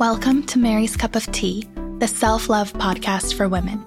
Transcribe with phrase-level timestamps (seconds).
[0.00, 1.68] Welcome to Mary's Cup of Tea,
[1.98, 3.84] the self love podcast for women.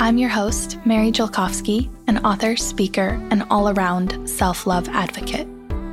[0.00, 5.46] I'm your host, Mary Jelkovsky, an author, speaker, and all around self love advocate.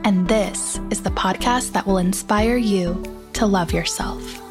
[0.03, 3.03] And this is the podcast that will inspire you
[3.33, 4.41] to love yourself.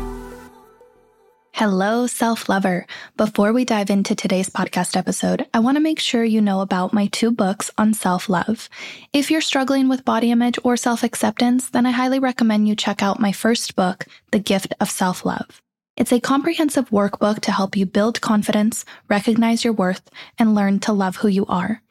[1.58, 2.86] Hello, self lover.
[3.16, 6.92] Before we dive into today's podcast episode, I want to make sure you know about
[6.92, 8.68] my two books on self love.
[9.12, 13.02] If you're struggling with body image or self acceptance, then I highly recommend you check
[13.02, 15.60] out my first book, The Gift of Self Love.
[15.96, 20.92] It's a comprehensive workbook to help you build confidence, recognize your worth, and learn to
[20.92, 21.82] love who you are.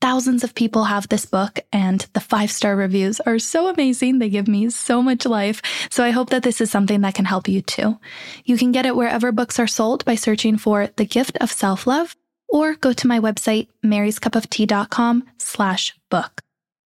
[0.00, 4.18] Thousands of people have this book, and the five star reviews are so amazing.
[4.18, 5.60] They give me so much life.
[5.90, 7.98] So I hope that this is something that can help you too.
[8.44, 11.86] You can get it wherever books are sold by searching for The Gift of Self
[11.86, 12.16] Love
[12.48, 16.40] or go to my website, maryscupoftea.com slash book.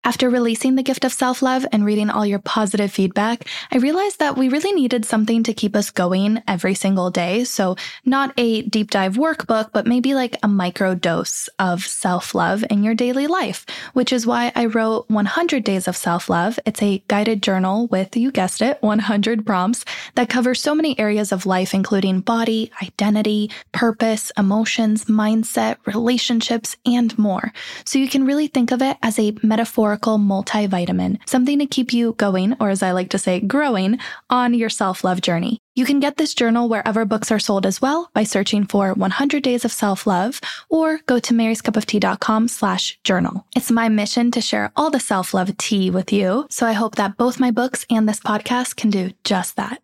[0.07, 4.19] After releasing The Gift of Self Love and reading all your positive feedback, I realized
[4.19, 7.45] that we really needed something to keep us going every single day.
[7.45, 12.67] So, not a deep dive workbook, but maybe like a micro dose of self love
[12.69, 13.65] in your daily life,
[13.95, 16.61] which is why I wrote 100 Days of Self Love.
[16.67, 19.87] It's a guided journal with, you guessed it, 100 prompts
[20.17, 27.19] that cover so many areas of life, including body, identity, purpose, emotions, mindset, relationships, and
[27.19, 27.55] more.
[27.87, 32.13] So, you can really think of it as a metaphor multivitamin, something to keep you
[32.15, 33.99] going, or as I like to say, growing
[34.31, 35.61] on your self love journey.
[35.77, 39.43] You can get this journal wherever books are sold as well by searching for 100
[39.43, 43.45] Days of Self Love or go to maryscupoftea.com slash journal.
[43.57, 46.47] It's my mission to share all the self love tea with you.
[46.49, 49.81] So I hope that both my books and this podcast can do just that.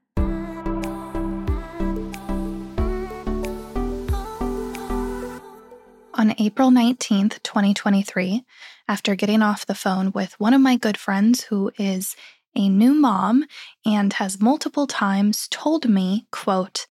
[6.21, 8.45] On April 19th, 2023,
[8.91, 12.17] after getting off the phone with one of my good friends who is
[12.57, 13.45] a new mom
[13.87, 16.89] and has multiple times told me, quote,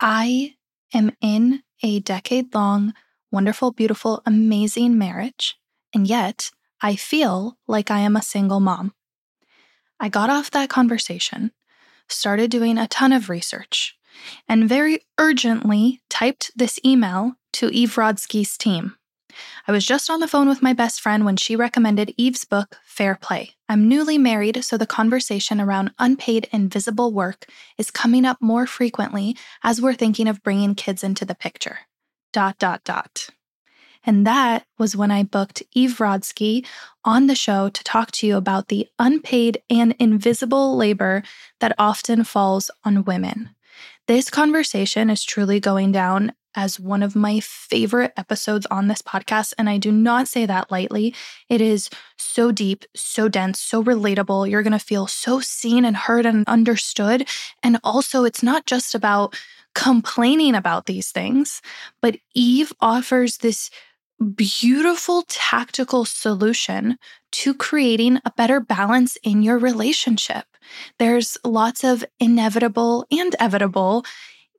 [0.00, 0.54] I
[0.94, 2.94] am in a decade long,
[3.30, 5.56] wonderful, beautiful, amazing marriage,
[5.92, 8.94] and yet I feel like I am a single mom.
[10.00, 11.52] I got off that conversation,
[12.08, 13.94] started doing a ton of research,
[14.48, 18.96] and very urgently typed this email to Eve Rodsky's team.
[19.68, 22.78] I was just on the phone with my best friend when she recommended Eve's book,
[22.84, 23.54] Fair Play.
[23.68, 27.46] I'm newly married, so the conversation around unpaid invisible work
[27.78, 31.78] is coming up more frequently as we're thinking of bringing kids into the picture.
[32.32, 33.28] Dot, dot, dot.
[34.04, 36.66] And that was when I booked Eve Rodsky
[37.04, 41.22] on the show to talk to you about the unpaid and invisible labor
[41.60, 43.50] that often falls on women.
[44.08, 49.54] This conversation is truly going down as one of my favorite episodes on this podcast.
[49.58, 51.14] And I do not say that lightly.
[51.48, 54.50] It is so deep, so dense, so relatable.
[54.50, 57.28] You're going to feel so seen and heard and understood.
[57.62, 59.34] And also, it's not just about
[59.74, 61.62] complaining about these things,
[62.00, 63.70] but Eve offers this
[64.36, 66.98] beautiful tactical solution
[67.32, 70.44] to creating a better balance in your relationship.
[70.98, 74.06] There's lots of inevitable and evitable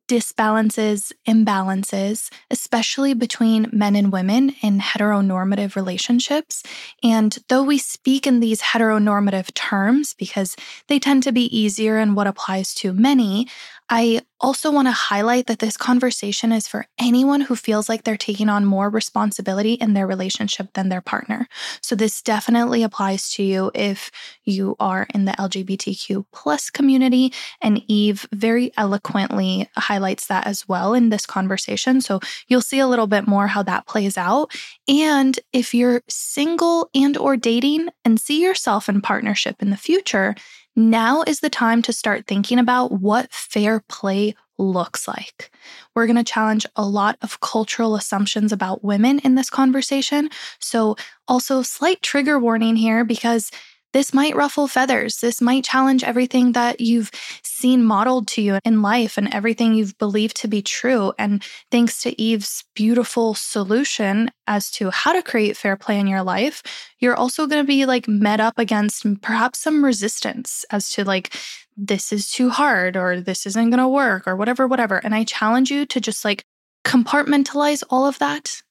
[0.07, 6.63] disbalances, imbalances, especially between men and women in heteronormative relationships.
[7.01, 10.55] And though we speak in these heteronormative terms because
[10.87, 13.47] they tend to be easier and what applies to many,
[13.89, 18.17] I also want to highlight that this conversation is for anyone who feels like they're
[18.17, 21.47] taking on more responsibility in their relationship than their partner.
[21.81, 24.11] So this definitely applies to you if
[24.43, 27.33] you are in the LGBTQ plus community.
[27.61, 32.01] And Eve very eloquently highlights that as well in this conversation.
[32.01, 34.51] So you'll see a little bit more how that plays out.
[34.87, 40.35] And if you're single and or dating and see yourself in partnership in the future,
[40.75, 45.51] now is the time to start thinking about what fair play looks like.
[45.95, 50.29] We're going to challenge a lot of cultural assumptions about women in this conversation.
[50.59, 50.95] So,
[51.27, 53.49] also, slight trigger warning here because
[53.93, 55.19] this might ruffle feathers.
[55.19, 57.11] This might challenge everything that you've
[57.43, 61.13] seen modeled to you in life and everything you've believed to be true.
[61.17, 66.23] And thanks to Eve's beautiful solution as to how to create fair play in your
[66.23, 66.63] life,
[66.99, 71.33] you're also going to be like met up against perhaps some resistance as to like,
[71.77, 74.97] this is too hard or this isn't going to work or whatever, whatever.
[74.97, 76.43] And I challenge you to just like
[76.83, 78.61] compartmentalize all of that,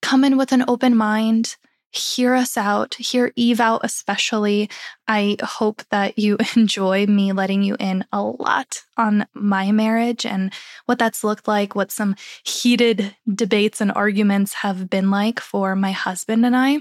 [0.00, 1.56] come in with an open mind
[1.92, 4.70] hear us out, hear Eve out especially.
[5.06, 10.52] I hope that you enjoy me letting you in a lot on my marriage and
[10.86, 15.92] what that's looked like, what some heated debates and arguments have been like for my
[15.92, 16.78] husband and I.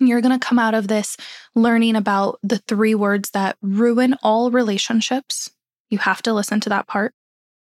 [0.00, 1.16] You're going to come out of this
[1.54, 5.50] learning about the three words that ruin all relationships.
[5.90, 7.14] You have to listen to that part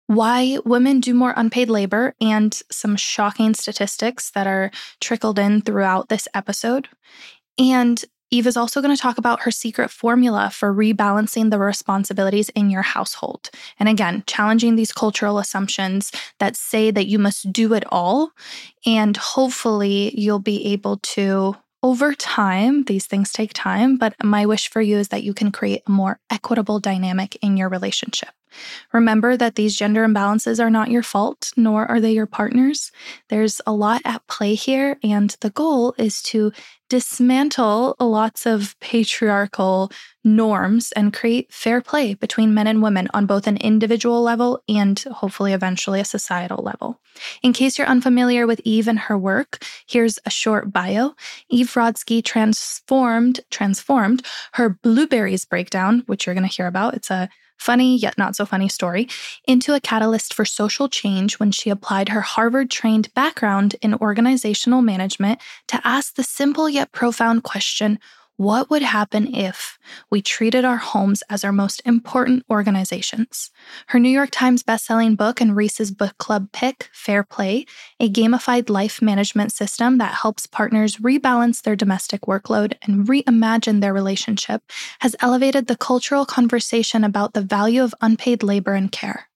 [0.08, 4.72] why women do more unpaid labor, and some shocking statistics that are
[5.02, 6.88] trickled in throughout this episode.
[7.58, 12.50] And Eve is also going to talk about her secret formula for rebalancing the responsibilities
[12.50, 13.50] in your household.
[13.80, 18.32] And again, challenging these cultural assumptions that say that you must do it all.
[18.86, 24.70] And hopefully, you'll be able to over time, these things take time, but my wish
[24.70, 28.30] for you is that you can create a more equitable dynamic in your relationship.
[28.94, 32.92] Remember that these gender imbalances are not your fault, nor are they your partner's.
[33.30, 36.52] There's a lot at play here, and the goal is to
[36.90, 39.92] dismantle lots of patriarchal
[40.24, 45.00] norms and create fair play between men and women on both an individual level and
[45.12, 47.00] hopefully eventually a societal level.
[47.42, 51.16] In case you're unfamiliar with Eve and her work, here's a short bio.
[51.50, 56.94] Eve Rodsky transformed transformed her blueberries breakdown, which you're going to hear about.
[56.94, 59.08] It's a funny yet not so funny story,
[59.48, 64.82] into a catalyst for social change when she applied her Harvard trained background in organizational
[64.82, 68.00] management to ask the simple yet profound question
[68.38, 69.80] what would happen if
[70.12, 73.50] we treated our homes as our most important organizations?
[73.88, 77.66] Her New York Times bestselling book and Reese's book club pick, Fair Play,
[78.00, 83.94] a gamified life management system that helps partners rebalance their domestic workload and reimagine their
[83.94, 84.62] relationship,
[85.00, 89.30] has elevated the cultural conversation about the value of unpaid labor and care.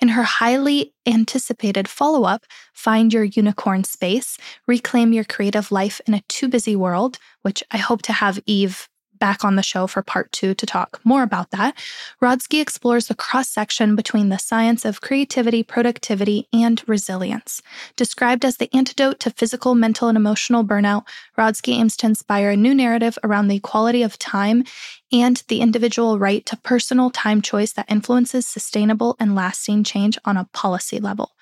[0.00, 6.14] In her highly anticipated follow up, Find Your Unicorn Space, Reclaim Your Creative Life in
[6.14, 8.88] a Too Busy World, which I hope to have Eve
[9.22, 11.78] back on the show for part two to talk more about that,
[12.20, 17.62] Rodsky explores the cross section between the science of creativity, productivity, and resilience.
[17.94, 21.04] Described as the antidote to physical, mental, and emotional burnout,
[21.38, 24.64] Rodsky aims to inspire a new narrative around the equality of time
[25.12, 30.36] and the individual right to personal time choice that influences sustainable and lasting change on
[30.36, 31.32] a policy level.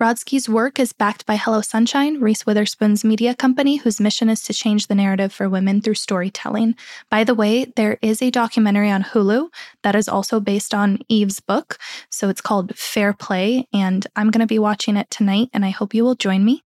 [0.00, 4.52] Rodsky's work is backed by Hello Sunshine, Reese Witherspoon's media company, whose mission is to
[4.52, 6.74] change the narrative for women through storytelling.
[7.10, 9.48] By the way, there is a documentary on Hulu
[9.82, 11.78] that is also based on Eve's book.
[12.10, 15.70] So it's called Fair Play, and I'm going to be watching it tonight, and I
[15.70, 16.62] hope you will join me.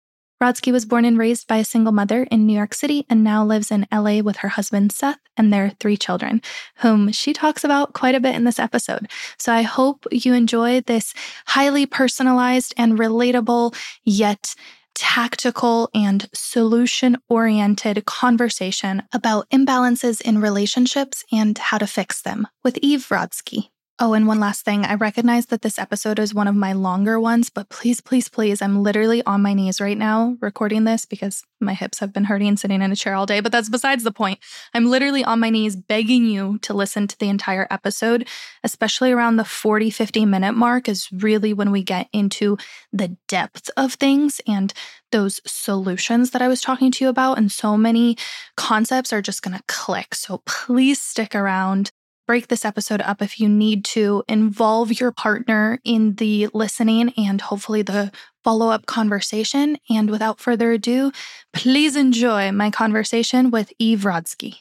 [0.42, 3.44] Rodsky was born and raised by a single mother in New York City and now
[3.44, 6.42] lives in LA with her husband Seth and their three children,
[6.76, 9.08] whom she talks about quite a bit in this episode.
[9.38, 11.14] So I hope you enjoy this
[11.46, 14.54] highly personalized and relatable, yet
[14.94, 22.78] tactical and solution oriented conversation about imbalances in relationships and how to fix them with
[22.78, 23.70] Eve Rodsky.
[24.00, 24.85] Oh, and one last thing.
[24.85, 28.61] I recognize that this episode is one of my longer ones, but please, please, please,
[28.61, 32.56] I'm literally on my knees right now recording this because my hips have been hurting
[32.56, 34.41] sitting in a chair all day, but that's besides the point.
[34.75, 38.26] I'm literally on my knees begging you to listen to the entire episode,
[38.64, 42.58] especially around the 40, 50 minute mark, is really when we get into
[42.93, 44.75] the depth of things and
[45.12, 47.38] those solutions that I was talking to you about.
[47.38, 48.17] And so many
[48.56, 50.17] concepts are just going to click.
[50.17, 51.93] So please stick around
[52.26, 57.41] break this episode up if you need to involve your partner in the listening and
[57.41, 58.11] hopefully the
[58.43, 59.76] follow up conversation.
[59.91, 61.12] And without further ado,
[61.53, 64.56] please enjoy my conversation with Eve Rodsky.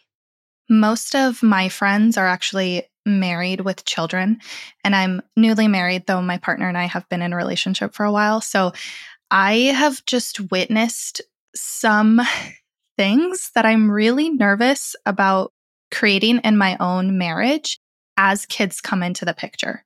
[0.69, 4.39] Most of my friends are actually married with children,
[4.83, 8.05] and I'm newly married, though my partner and I have been in a relationship for
[8.05, 8.39] a while.
[8.39, 8.71] So
[9.29, 11.21] I have just witnessed
[11.55, 12.21] some
[12.97, 15.51] things that I'm really nervous about
[15.93, 17.79] creating in my own marriage
[18.17, 19.83] as kids come into the picture.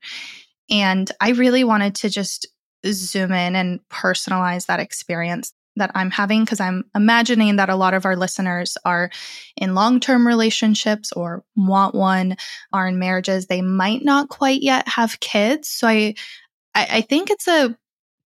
[0.69, 2.47] And I really wanted to just
[2.85, 7.93] zoom in and personalize that experience that I'm having because I'm imagining that a lot
[7.93, 9.11] of our listeners are
[9.55, 12.35] in long term relationships or want one,
[12.73, 13.45] are in marriages.
[13.45, 15.69] They might not quite yet have kids.
[15.69, 16.15] So I,
[16.73, 17.77] I, think it's a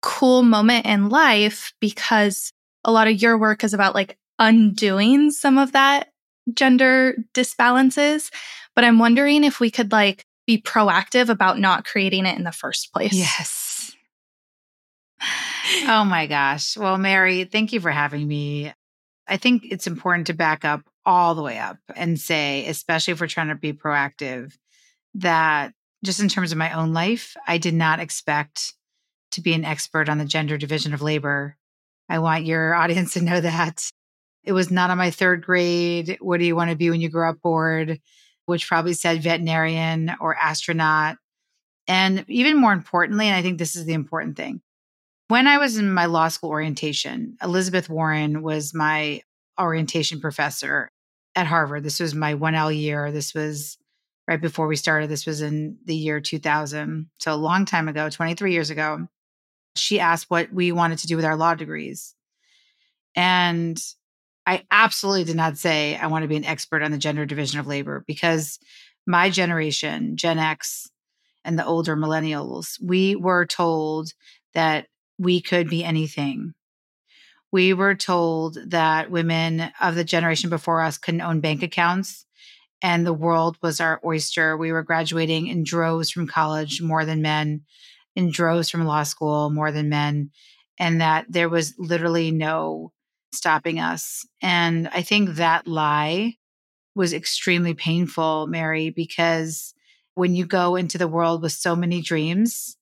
[0.02, 2.54] cool moment in life because
[2.86, 6.11] a lot of your work is about like undoing some of that
[6.54, 8.32] gender disbalances,
[8.76, 12.52] but I'm wondering if we could like be proactive about not creating it in the
[12.52, 13.14] first place.
[13.14, 13.96] Yes.
[15.88, 16.76] Oh my gosh.
[16.76, 18.74] Well, Mary, thank you for having me.
[19.28, 23.22] I think it's important to back up all the way up and say, especially if
[23.22, 24.58] we're trying to be proactive,
[25.16, 28.74] that just in terms of my own life, I did not expect
[29.32, 31.56] to be an expert on the gender division of labor.
[32.10, 33.90] I want your audience to know that.
[34.44, 36.18] It was not on my third grade.
[36.20, 38.00] What do you want to be when you grow up board?
[38.46, 41.18] Which probably said veterinarian or astronaut.
[41.88, 44.62] And even more importantly, and I think this is the important thing,
[45.28, 49.22] when I was in my law school orientation, Elizabeth Warren was my
[49.60, 50.92] orientation professor
[51.36, 51.84] at Harvard.
[51.84, 53.12] This was my 1L year.
[53.12, 53.78] This was
[54.28, 55.10] right before we started.
[55.10, 57.10] This was in the year 2000.
[57.20, 59.08] So a long time ago, 23 years ago.
[59.76, 62.14] She asked what we wanted to do with our law degrees.
[63.16, 63.82] And
[64.46, 67.60] I absolutely did not say I want to be an expert on the gender division
[67.60, 68.60] of labor because
[69.06, 70.90] my generation, Gen X,
[71.44, 74.12] and the older millennials, we were told
[74.54, 76.54] that we could be anything.
[77.52, 82.26] We were told that women of the generation before us couldn't own bank accounts
[82.82, 84.58] and the world was our oyster.
[84.58, 87.62] We were graduating in droves from college more than men,
[88.16, 90.32] in droves from law school more than men,
[90.80, 92.92] and that there was literally no
[93.34, 94.26] stopping us.
[94.42, 96.36] And I think that lie
[96.96, 99.74] was extremely painful, Mary, because
[100.16, 102.78] when you go into the world with so many dreams,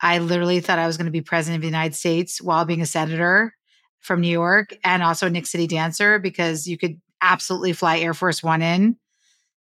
[0.00, 2.82] I literally thought I was going to be president of the United States while being
[2.82, 3.54] a senator
[4.00, 8.14] from New York and also a Knicks City dancer because you could absolutely fly Air
[8.14, 8.96] Force One in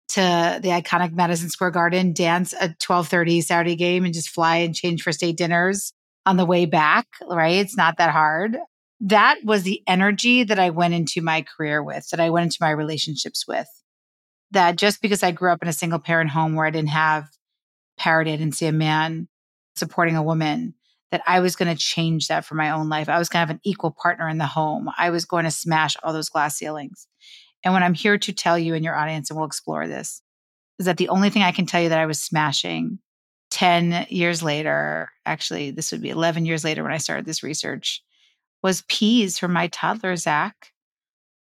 [0.10, 4.76] to the iconic Madison Square Garden, dance a 1230 Saturday game and just fly and
[4.76, 5.94] change for state dinners
[6.26, 7.56] on the way back, right?
[7.56, 8.58] It's not that hard.
[9.00, 12.58] That was the energy that I went into my career with, that I went into
[12.62, 13.68] my relationships with.
[14.52, 17.28] That just because I grew up in a single parent home where I didn't have
[17.98, 19.28] parity, I didn't see a man
[19.76, 20.74] supporting a woman,
[21.12, 23.08] that I was going to change that for my own life.
[23.08, 24.90] I was going to have an equal partner in the home.
[24.98, 27.08] I was going to smash all those glass ceilings.
[27.64, 30.22] And what I'm here to tell you in your audience, and we'll explore this,
[30.80, 33.00] is that the only thing I can tell you that I was smashing
[33.52, 38.04] 10 years later, actually, this would be 11 years later when I started this research,
[38.64, 40.72] was peas for my toddler, Zach,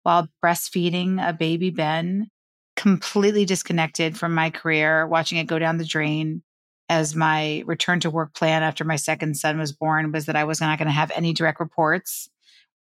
[0.02, 2.28] while breastfeeding a baby Ben,
[2.76, 6.42] completely disconnected from my career, watching it go down the drain.
[6.90, 10.44] As my return to work plan after my second son was born was that I
[10.44, 12.28] was not going to have any direct reports,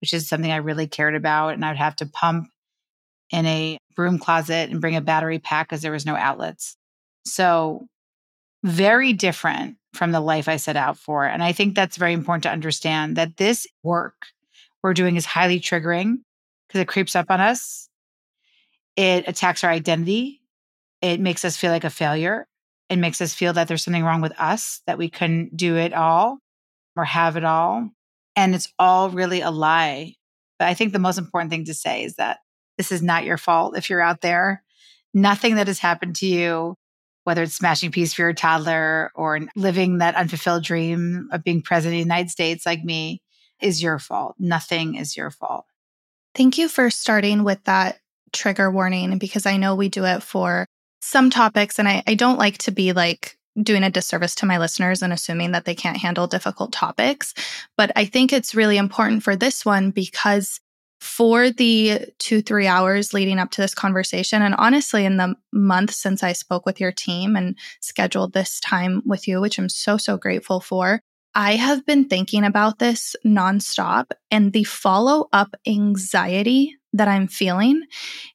[0.01, 1.53] which is something I really cared about.
[1.53, 2.49] And I would have to pump
[3.31, 6.75] in a broom closet and bring a battery pack because there was no outlets.
[7.25, 7.87] So,
[8.63, 11.25] very different from the life I set out for.
[11.25, 14.15] And I think that's very important to understand that this work
[14.81, 16.17] we're doing is highly triggering
[16.67, 17.89] because it creeps up on us.
[18.95, 20.41] It attacks our identity.
[21.01, 22.47] It makes us feel like a failure.
[22.89, 25.93] It makes us feel that there's something wrong with us, that we couldn't do it
[25.93, 26.39] all
[26.95, 27.89] or have it all.
[28.35, 30.15] And it's all really a lie.
[30.59, 32.39] But I think the most important thing to say is that
[32.77, 34.63] this is not your fault if you're out there.
[35.13, 36.75] Nothing that has happened to you,
[37.23, 41.95] whether it's smashing peas for your toddler or living that unfulfilled dream of being president
[41.95, 43.21] of the United States like me,
[43.61, 44.35] is your fault.
[44.39, 45.65] Nothing is your fault.
[46.35, 47.99] Thank you for starting with that
[48.33, 50.67] trigger warning because I know we do it for
[51.01, 51.79] some topics.
[51.79, 55.13] And I, I don't like to be like doing a disservice to my listeners and
[55.13, 57.33] assuming that they can't handle difficult topics.
[57.77, 60.59] But I think it's really important for this one because
[61.03, 65.91] for the two, three hours leading up to this conversation, and honestly, in the month
[65.91, 69.97] since I spoke with your team and scheduled this time with you, which I'm so,
[69.97, 71.01] so grateful for,
[71.35, 77.83] I have been thinking about this nonstop and the follow up anxiety that I'm feeling.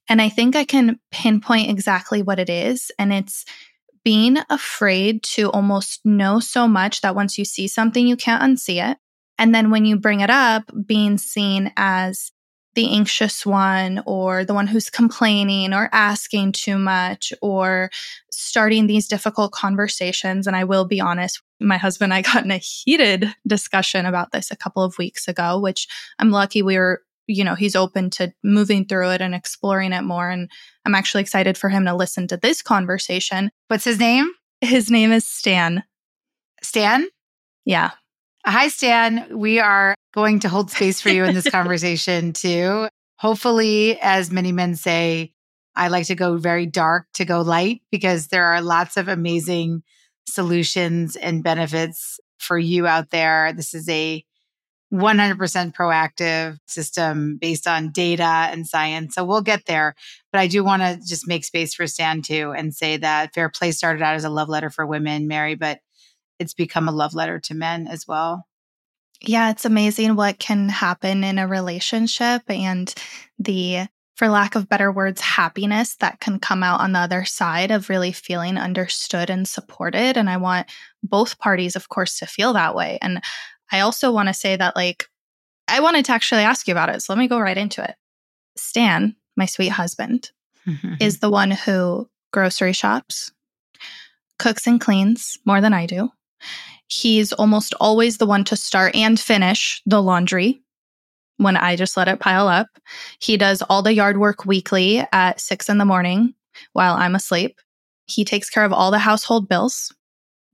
[0.08, 2.90] And I think I can pinpoint exactly what it is.
[2.98, 3.44] And it's
[4.04, 8.90] being afraid to almost know so much that once you see something, you can't unsee
[8.90, 8.98] it.
[9.38, 12.32] And then when you bring it up, being seen as
[12.78, 17.90] the anxious one or the one who's complaining or asking too much or
[18.30, 20.46] starting these difficult conversations.
[20.46, 24.30] And I will be honest, my husband and I got in a heated discussion about
[24.30, 25.88] this a couple of weeks ago, which
[26.20, 30.02] I'm lucky we were, you know, he's open to moving through it and exploring it
[30.02, 30.30] more.
[30.30, 30.48] And
[30.84, 33.50] I'm actually excited for him to listen to this conversation.
[33.66, 34.30] What's his name?
[34.60, 35.82] His name is Stan.
[36.62, 37.08] Stan?
[37.64, 37.90] Yeah.
[38.46, 39.36] Hi, Stan.
[39.36, 42.88] We are going to hold space for you in this conversation too.
[43.18, 45.32] Hopefully, as many men say,
[45.74, 49.82] I like to go very dark to go light because there are lots of amazing
[50.26, 53.52] solutions and benefits for you out there.
[53.52, 54.24] This is a
[54.92, 59.14] 100% proactive system based on data and science.
[59.14, 59.94] So we'll get there.
[60.32, 63.50] But I do want to just make space for Stan too and say that Fair
[63.50, 65.80] Play started out as a love letter for women, Mary, but
[66.38, 68.46] it's become a love letter to men as well.
[69.20, 72.92] Yeah, it's amazing what can happen in a relationship and
[73.38, 77.72] the, for lack of better words, happiness that can come out on the other side
[77.72, 80.16] of really feeling understood and supported.
[80.16, 80.68] And I want
[81.02, 82.98] both parties, of course, to feel that way.
[83.02, 83.20] And
[83.72, 85.06] I also want to say that, like,
[85.66, 87.02] I wanted to actually ask you about it.
[87.02, 87.96] So let me go right into it.
[88.56, 90.30] Stan, my sweet husband,
[91.00, 91.20] is mm-hmm.
[91.20, 93.32] the one who grocery shops,
[94.38, 96.10] cooks and cleans more than I do
[96.86, 100.62] He's almost always the one to start and finish the laundry
[101.36, 102.68] when I just let it pile up.
[103.20, 106.34] He does all the yard work weekly at six in the morning
[106.72, 107.58] while I'm asleep.
[108.06, 109.94] He takes care of all the household bills,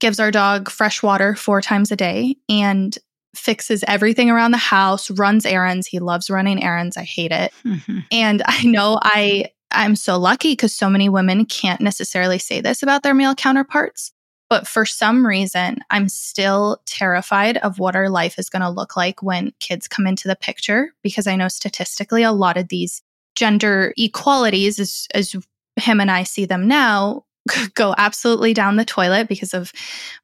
[0.00, 2.98] gives our dog fresh water four times a day, and
[3.34, 5.86] fixes everything around the house, runs errands.
[5.86, 6.96] He loves running errands.
[6.96, 7.52] I hate it.
[7.64, 8.00] Mm-hmm.
[8.10, 12.82] And I know I I'm so lucky because so many women can't necessarily say this
[12.82, 14.12] about their male counterparts.
[14.50, 18.96] But for some reason, I'm still terrified of what our life is going to look
[18.96, 23.02] like when kids come into the picture because I know statistically a lot of these
[23.34, 25.34] gender equalities, as, as
[25.76, 27.24] him and I see them now,
[27.74, 29.72] go absolutely down the toilet because of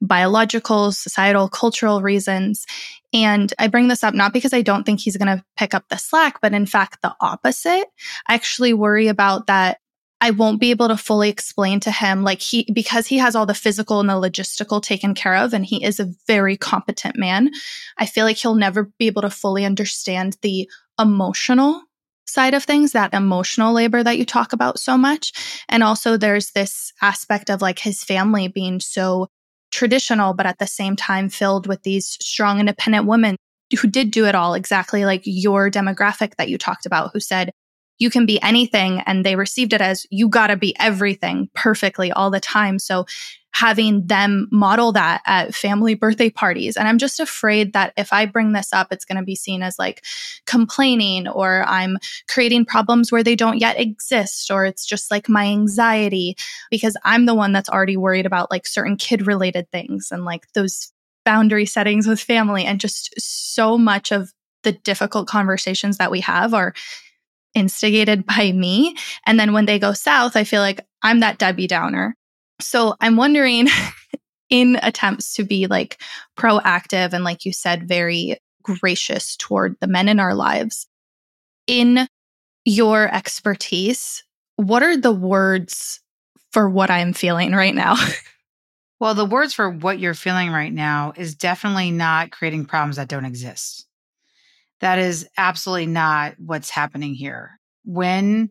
[0.00, 2.66] biological, societal, cultural reasons.
[3.12, 5.84] And I bring this up not because I don't think he's going to pick up
[5.88, 7.86] the slack, but in fact, the opposite.
[8.28, 9.78] I actually worry about that.
[10.20, 13.46] I won't be able to fully explain to him, like he, because he has all
[13.46, 17.50] the physical and the logistical taken care of, and he is a very competent man.
[17.96, 20.68] I feel like he'll never be able to fully understand the
[21.00, 21.82] emotional
[22.26, 25.32] side of things, that emotional labor that you talk about so much.
[25.68, 29.28] And also, there's this aspect of like his family being so
[29.72, 33.36] traditional, but at the same time filled with these strong, independent women
[33.80, 37.50] who did do it all exactly like your demographic that you talked about, who said,
[38.00, 39.00] you can be anything.
[39.06, 42.80] And they received it as you got to be everything perfectly all the time.
[42.80, 43.06] So
[43.52, 46.76] having them model that at family birthday parties.
[46.76, 49.62] And I'm just afraid that if I bring this up, it's going to be seen
[49.62, 50.04] as like
[50.46, 55.46] complaining or I'm creating problems where they don't yet exist or it's just like my
[55.46, 56.36] anxiety
[56.70, 60.46] because I'm the one that's already worried about like certain kid related things and like
[60.54, 60.92] those
[61.24, 66.54] boundary settings with family and just so much of the difficult conversations that we have
[66.54, 66.72] are
[67.54, 68.96] instigated by me.
[69.26, 72.16] And then when they go south, I feel like I'm that Debbie Downer
[72.60, 73.68] so I'm wondering,
[74.50, 76.00] in attempts to be like
[76.36, 80.86] proactive and, like you said, very gracious toward the men in our lives,
[81.66, 82.08] in
[82.64, 84.24] your expertise,
[84.56, 86.00] what are the words
[86.50, 87.96] for what I'm feeling right now?
[89.00, 93.08] well, the words for what you're feeling right now is definitely not creating problems that
[93.08, 93.86] don't exist.
[94.80, 97.58] That is absolutely not what's happening here.
[97.84, 98.50] When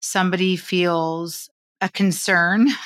[0.00, 2.68] somebody feels a concern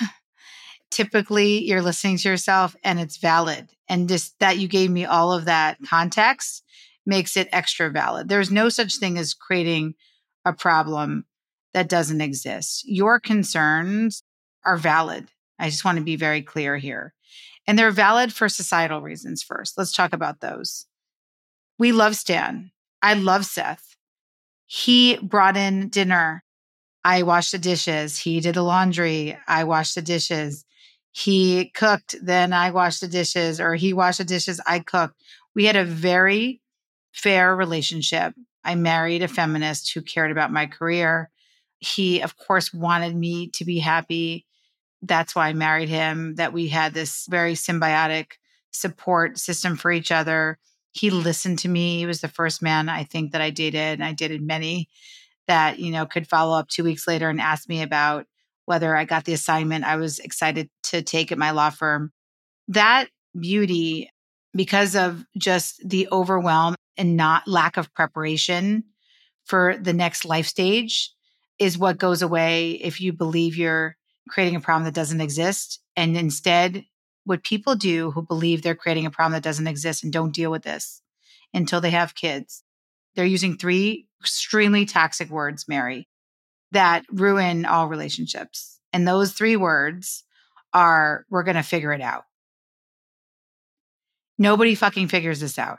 [0.90, 3.70] typically you're listening to yourself and it's valid.
[3.88, 6.64] And just that you gave me all of that context
[7.06, 8.28] makes it extra valid.
[8.28, 9.94] There's no such thing as creating
[10.44, 11.24] a problem
[11.72, 12.82] that doesn't exist.
[12.84, 14.22] Your concerns
[14.64, 15.28] are valid.
[15.58, 17.14] I just want to be very clear here.
[17.66, 19.78] And they're valid for societal reasons first.
[19.78, 20.86] Let's talk about those.
[21.78, 22.72] We love Stan.
[23.02, 23.96] I love Seth.
[24.66, 26.44] He brought in dinner.
[27.04, 28.18] I washed the dishes.
[28.18, 29.36] He did the laundry.
[29.48, 30.64] I washed the dishes
[31.12, 35.20] he cooked, then I washed the dishes, or he washed the dishes, I cooked.
[35.54, 36.60] We had a very
[37.12, 38.34] fair relationship.
[38.64, 41.30] I married a feminist who cared about my career.
[41.78, 44.46] He, of course, wanted me to be happy.
[45.02, 48.32] That's why I married him, that we had this very symbiotic
[48.70, 50.58] support system for each other.
[50.92, 51.98] He listened to me.
[51.98, 54.88] He was the first man I think that I dated, and I dated many
[55.46, 58.26] that, you know, could follow up two weeks later and ask me about
[58.66, 62.12] whether I got the assignment I was excited to take at my law firm.
[62.68, 64.10] That beauty,
[64.54, 68.84] because of just the overwhelm and not lack of preparation
[69.44, 71.12] for the next life stage,
[71.58, 73.96] is what goes away if you believe you're
[74.28, 75.80] creating a problem that doesn't exist.
[75.96, 76.84] And instead,
[77.30, 80.50] what people do who believe they're creating a problem that doesn't exist and don't deal
[80.50, 81.00] with this
[81.54, 82.64] until they have kids,
[83.14, 86.08] they're using three extremely toxic words, Mary
[86.72, 88.80] that ruin all relationships.
[88.92, 90.24] And those three words
[90.74, 92.24] are we're going to figure it out.
[94.36, 95.78] Nobody fucking figures this out.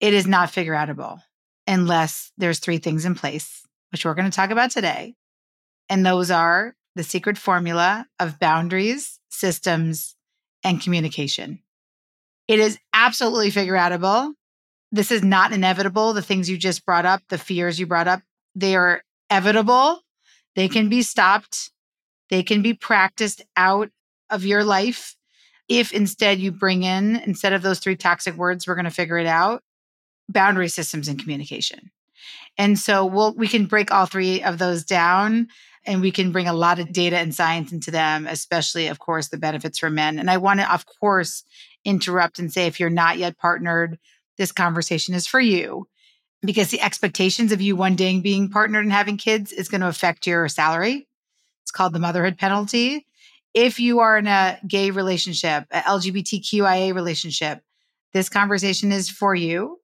[0.00, 1.20] It is not figure outable
[1.66, 5.14] unless there's three things in place, which we're going to talk about today.
[5.90, 10.16] And those are the secret formula of boundaries, systems,
[10.68, 11.60] and communication.
[12.46, 14.34] It is absolutely figure outable.
[14.92, 16.12] This is not inevitable.
[16.12, 18.20] The things you just brought up, the fears you brought up,
[18.54, 20.00] they are evitable.
[20.56, 21.70] They can be stopped.
[22.28, 23.88] They can be practiced out
[24.28, 25.16] of your life.
[25.68, 29.18] If instead you bring in, instead of those three toxic words, we're going to figure
[29.18, 29.62] it out,
[30.28, 31.90] boundary systems and communication.
[32.58, 35.48] And so we'll, we can break all three of those down
[35.86, 39.28] and we can bring a lot of data and science into them, especially, of course,
[39.28, 40.18] the benefits for men.
[40.18, 41.44] And I want to, of course,
[41.84, 43.98] interrupt and say if you're not yet partnered,
[44.36, 45.86] this conversation is for you
[46.42, 49.88] because the expectations of you one day being partnered and having kids is going to
[49.88, 51.08] affect your salary.
[51.62, 53.06] It's called the motherhood penalty.
[53.54, 57.60] If you are in a gay relationship, a LGBTQIA relationship,
[58.12, 59.80] this conversation is for you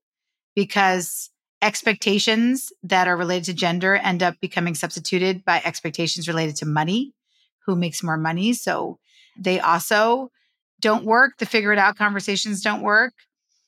[0.54, 1.30] because
[1.64, 7.14] expectations that are related to gender end up becoming substituted by expectations related to money,
[7.64, 8.52] who makes more money.
[8.52, 8.98] So
[9.38, 10.30] they also
[10.80, 11.38] don't work.
[11.38, 13.14] The figure it out conversations don't work.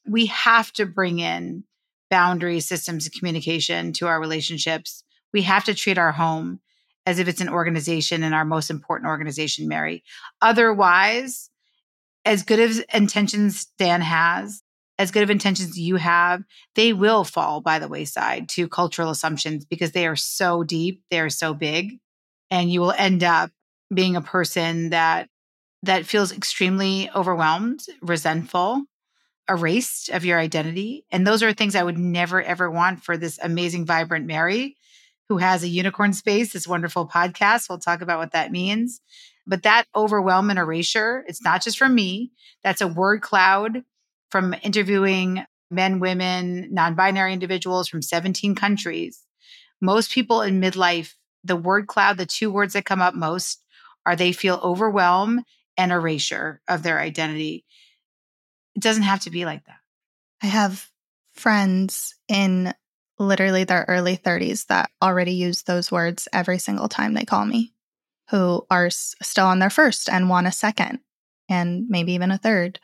[0.07, 1.65] We have to bring in
[2.11, 5.03] boundary systems, of communication to our relationships.
[5.33, 6.61] We have to treat our home
[7.07, 10.05] as if it's an organization and our most important organization, Mary.
[10.43, 11.49] Otherwise,
[12.27, 14.63] as good as intentions Stan has,
[14.99, 16.43] as good of intentions you have,
[16.75, 21.21] they will fall by the wayside to cultural assumptions because they are so deep, they
[21.21, 21.99] are so big,
[22.51, 23.51] and you will end up
[23.93, 25.29] being a person that
[25.83, 28.83] that feels extremely overwhelmed, resentful,
[29.49, 31.05] erased of your identity.
[31.13, 34.77] And those are things I would never, ever want for this amazing, vibrant Mary
[35.29, 37.69] who has a unicorn space, this wonderful podcast.
[37.69, 39.01] We'll talk about what that means.
[39.47, 42.33] But that overwhelm and erasure, it's not just from me.
[42.65, 43.83] That's a word cloud
[44.31, 49.23] from interviewing men, women, non binary individuals from 17 countries.
[49.81, 53.62] Most people in midlife, the word cloud, the two words that come up most
[54.05, 55.43] are they feel overwhelm
[55.77, 57.65] and erasure of their identity.
[58.75, 59.79] It doesn't have to be like that.
[60.43, 60.89] I have
[61.35, 62.73] friends in
[63.19, 67.73] literally their early 30s that already use those words every single time they call me,
[68.31, 71.01] who are still on their first and want a second
[71.49, 72.79] and maybe even a third,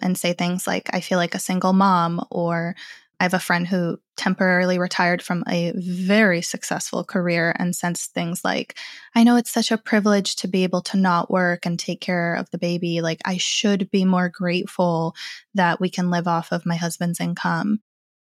[0.00, 2.74] and say things like, I feel like a single mom, or
[3.18, 8.44] I have a friend who temporarily retired from a very successful career and says things
[8.44, 8.76] like,
[9.14, 12.34] I know it's such a privilege to be able to not work and take care
[12.34, 13.00] of the baby.
[13.00, 15.14] Like, I should be more grateful
[15.54, 17.80] that we can live off of my husband's income.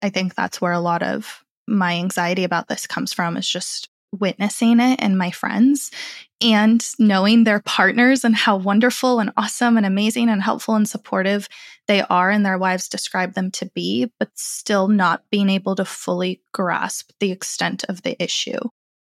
[0.01, 3.89] I think that's where a lot of my anxiety about this comes from is just
[4.13, 5.91] witnessing it and my friends
[6.41, 11.49] and knowing their partners and how wonderful and awesome and amazing and helpful and supportive
[11.89, 15.85] they are and their wives describe them to be, but still not being able to
[15.85, 18.59] fully grasp the extent of the issue,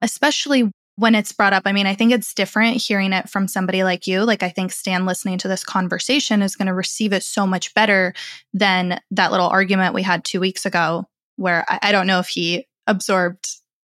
[0.02, 1.64] especially when it's brought up.
[1.66, 4.22] I mean, I think it's different hearing it from somebody like you.
[4.24, 7.74] Like, I think Stan listening to this conversation is going to receive it so much
[7.74, 8.14] better
[8.54, 11.06] than that little argument we had two weeks ago,
[11.36, 13.48] where I, I don't know if he absorbed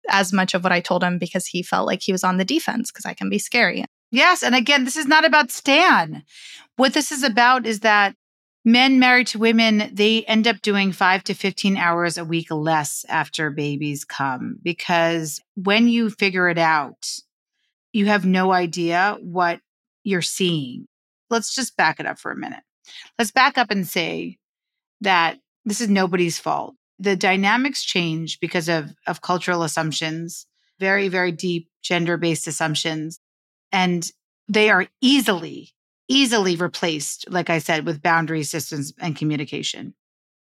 [0.09, 2.45] as much of what I told him because he felt like he was on the
[2.45, 3.85] defense because I can be scary.
[4.11, 4.43] Yes.
[4.43, 6.23] And again, this is not about Stan.
[6.77, 8.15] What this is about is that
[8.63, 13.05] men married to women, they end up doing five to 15 hours a week less
[13.09, 17.07] after babies come because when you figure it out,
[17.93, 19.59] you have no idea what
[20.03, 20.87] you're seeing.
[21.29, 22.63] Let's just back it up for a minute.
[23.17, 24.37] Let's back up and say
[25.01, 30.45] that this is nobody's fault the dynamics change because of, of cultural assumptions,
[30.79, 33.19] very, very deep gender based assumptions.
[33.71, 34.09] And
[34.47, 35.73] they are easily,
[36.07, 39.93] easily replaced, like I said, with boundary systems and communication.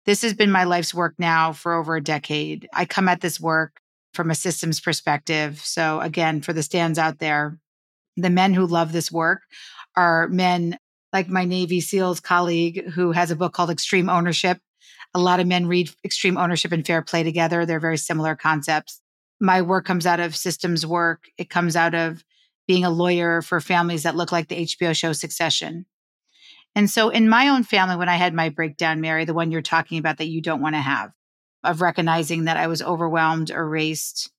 [0.06, 2.68] This has been my life's work now for over a decade.
[2.74, 3.82] I come at this work
[4.14, 5.60] from a systems perspective.
[5.64, 7.60] So, again, for the Stans out there,
[8.16, 9.42] the men who love this work
[9.96, 10.78] are men
[11.12, 14.60] like my Navy SEALs colleague who has a book called Extreme Ownership
[15.18, 17.66] a lot of men read Extreme Ownership and Fair Play together.
[17.66, 19.02] They're very similar concepts.
[19.40, 21.24] My work comes out of systems work.
[21.38, 22.24] It comes out of
[22.68, 25.88] being a lawyer for families that look like the HBO show Succession.
[26.76, 29.64] And so in my own family, when I had my breakdown, Mary, the one you're
[29.64, 31.12] talking about that you don't want to have,
[31.64, 34.30] of recognizing that I was overwhelmed, erased,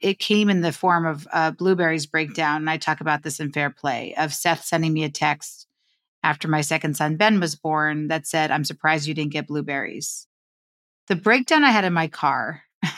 [0.00, 2.58] it came in the form of uh, breakdown.
[2.58, 5.66] And I talk about this in Fair Play of Seth sending me a text
[6.22, 10.27] after my second son, Ben, was born that said, I'm surprised you didn't get blueberries.
[11.08, 12.62] The breakdown I had in my car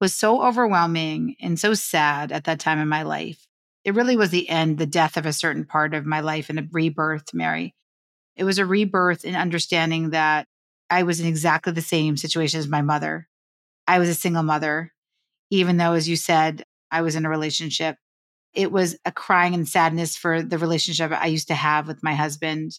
[0.00, 3.46] was so overwhelming and so sad at that time in my life.
[3.84, 6.58] It really was the end, the death of a certain part of my life and
[6.58, 7.74] a rebirth, Mary.
[8.36, 10.46] It was a rebirth in understanding that
[10.90, 13.28] I was in exactly the same situation as my mother.
[13.86, 14.92] I was a single mother,
[15.50, 17.96] even though, as you said, I was in a relationship
[18.54, 22.14] it was a crying and sadness for the relationship I used to have with my
[22.14, 22.78] husband.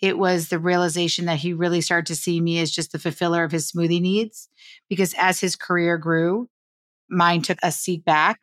[0.00, 3.42] It was the realization that he really started to see me as just the fulfiller
[3.42, 4.48] of his smoothie needs.
[4.88, 6.48] Because as his career grew,
[7.10, 8.40] mine took a seat back.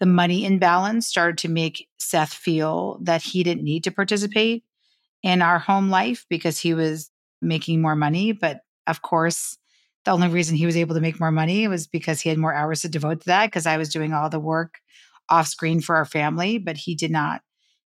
[0.00, 4.64] The money imbalance started to make Seth feel that he didn't need to participate
[5.22, 8.32] in our home life because he was making more money.
[8.32, 9.58] But of course,
[10.04, 12.54] the only reason he was able to make more money was because he had more
[12.54, 14.74] hours to devote to that because I was doing all the work
[15.28, 17.40] off screen for our family, but he did not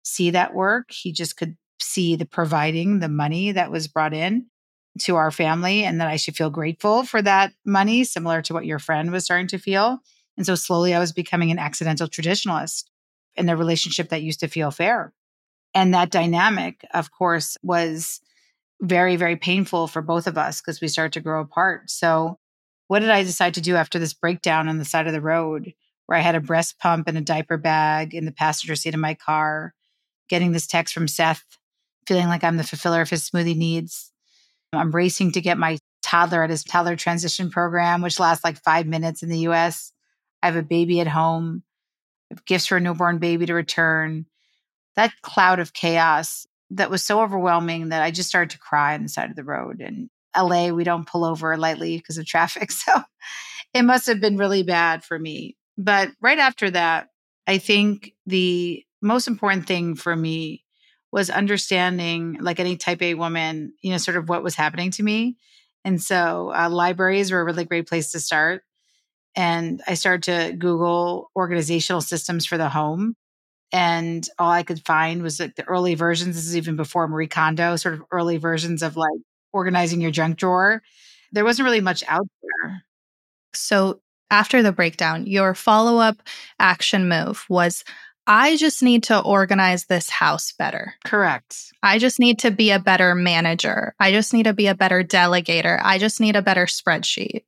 [0.02, 0.90] see that work.
[0.90, 4.46] He just could see the providing the money that was brought in
[5.00, 8.66] to our family and that I should feel grateful for that money, similar to what
[8.66, 9.98] your friend was starting to feel.
[10.36, 12.84] And so slowly I was becoming an accidental traditionalist
[13.36, 15.12] in a relationship that used to feel fair.
[15.74, 18.20] And that dynamic, of course, was
[18.80, 21.90] very, very painful for both of us because we started to grow apart.
[21.90, 22.38] So,
[22.88, 25.74] what did I decide to do after this breakdown on the side of the road?
[26.08, 29.00] where I had a breast pump and a diaper bag in the passenger seat of
[29.00, 29.74] my car,
[30.30, 31.57] getting this text from Seth,
[32.08, 34.10] feeling like I'm the fulfiller of his smoothie needs.
[34.72, 38.86] I'm racing to get my toddler at his toddler transition program, which lasts like five
[38.86, 39.92] minutes in the US.
[40.42, 41.62] I have a baby at home,
[42.46, 44.26] gifts for a newborn baby to return.
[44.96, 49.02] That cloud of chaos that was so overwhelming that I just started to cry on
[49.02, 49.80] the side of the road.
[49.80, 52.70] And LA, we don't pull over lightly because of traffic.
[52.78, 53.02] So
[53.74, 55.56] it must have been really bad for me.
[55.76, 57.08] But right after that,
[57.46, 60.64] I think the most important thing for me
[61.12, 65.02] was understanding, like any type A woman, you know, sort of what was happening to
[65.02, 65.36] me.
[65.84, 68.62] And so uh, libraries were a really great place to start.
[69.34, 73.14] And I started to Google organizational systems for the home.
[73.72, 76.36] And all I could find was like the early versions.
[76.36, 79.18] This is even before Marie Kondo, sort of early versions of like
[79.52, 80.82] organizing your junk drawer.
[81.32, 82.82] There wasn't really much out there.
[83.54, 86.22] So after the breakdown, your follow up
[86.58, 87.84] action move was
[88.30, 90.94] I just need to organize this house better.
[91.02, 91.72] Correct.
[91.82, 93.94] I just need to be a better manager.
[93.98, 95.80] I just need to be a better delegator.
[95.82, 97.44] I just need a better spreadsheet.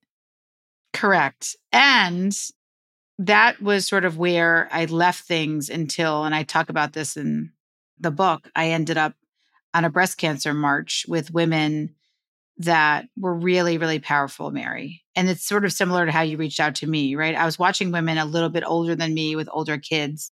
[0.94, 1.54] Correct.
[1.70, 2.34] And
[3.18, 7.52] that was sort of where I left things until, and I talk about this in
[7.98, 9.12] the book, I ended up
[9.74, 11.94] on a breast cancer march with women
[12.56, 15.02] that were really, really powerful, Mary.
[15.14, 17.34] And it's sort of similar to how you reached out to me, right?
[17.34, 20.32] I was watching women a little bit older than me with older kids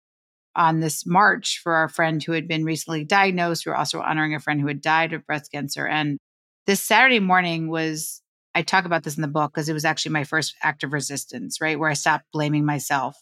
[0.58, 3.66] on this march for our friend who had been recently diagnosed.
[3.66, 5.88] We were also honoring a friend who had died of breast cancer.
[5.88, 6.18] And
[6.66, 8.22] this Saturday morning was,
[8.56, 10.94] I talk about this in the book because it was actually my first act of
[10.94, 11.80] resistance, right?
[11.80, 13.16] Where I stopped blaming myself.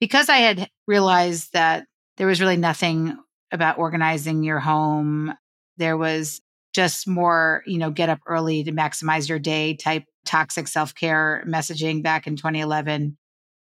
[0.00, 3.16] Because I had realized that there was really nothing
[3.52, 5.34] about organizing your home.
[5.76, 6.40] There was
[6.74, 11.44] just more, you know, get up early to maximize your day type toxic self care
[11.46, 13.18] messaging back in 2011.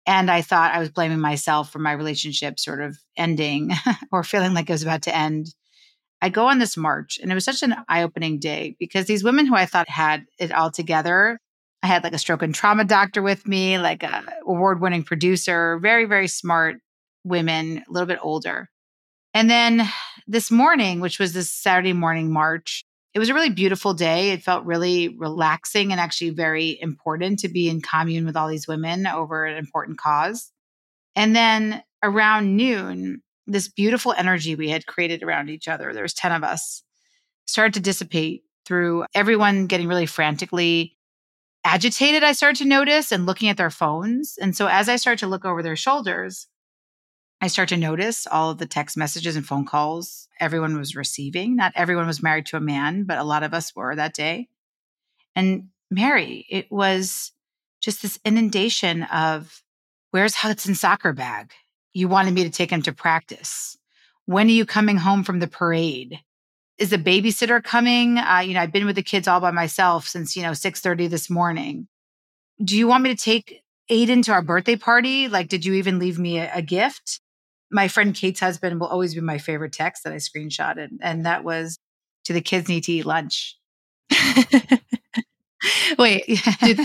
[0.06, 3.70] And I thought I was blaming myself for my relationship sort of ending
[4.12, 5.54] or feeling like it was about to end.
[6.22, 9.24] I go on this march and it was such an eye opening day because these
[9.24, 11.38] women who I thought had it all together,
[11.82, 15.78] I had like a stroke and trauma doctor with me, like a award winning producer,
[15.78, 16.76] very, very smart
[17.24, 18.68] women, a little bit older.
[19.32, 19.88] And then
[20.26, 24.30] this morning, which was this Saturday morning march, it was a really beautiful day.
[24.30, 28.68] It felt really relaxing and actually very important to be in commune with all these
[28.68, 30.52] women over an important cause.
[31.16, 36.14] And then around noon, this beautiful energy we had created around each other, there was
[36.14, 36.82] 10 of us,
[37.46, 40.96] started to dissipate through everyone getting really frantically
[41.64, 44.38] agitated, I started to notice and looking at their phones.
[44.40, 46.46] And so as I started to look over their shoulders,
[47.42, 51.56] I start to notice all of the text messages and phone calls everyone was receiving.
[51.56, 54.48] Not everyone was married to a man, but a lot of us were that day.
[55.34, 57.32] And Mary, it was
[57.80, 59.62] just this inundation of
[60.10, 61.52] where's Hudson's soccer bag?
[61.92, 63.76] You wanted me to take him to practice.
[64.26, 66.20] When are you coming home from the parade?
[66.78, 68.18] Is the babysitter coming?
[68.18, 71.08] Uh, you know, I've been with the kids all by myself since, you know, 6:30
[71.08, 71.88] this morning.
[72.62, 75.28] Do you want me to take Aiden to our birthday party?
[75.28, 77.20] Like, did you even leave me a, a gift?
[77.70, 80.88] My friend Kate's husband will always be my favorite text that I screenshotted.
[81.00, 81.78] And that was,
[82.24, 83.56] to the kids need to eat lunch?
[85.98, 86.24] Wait,
[86.62, 86.84] do,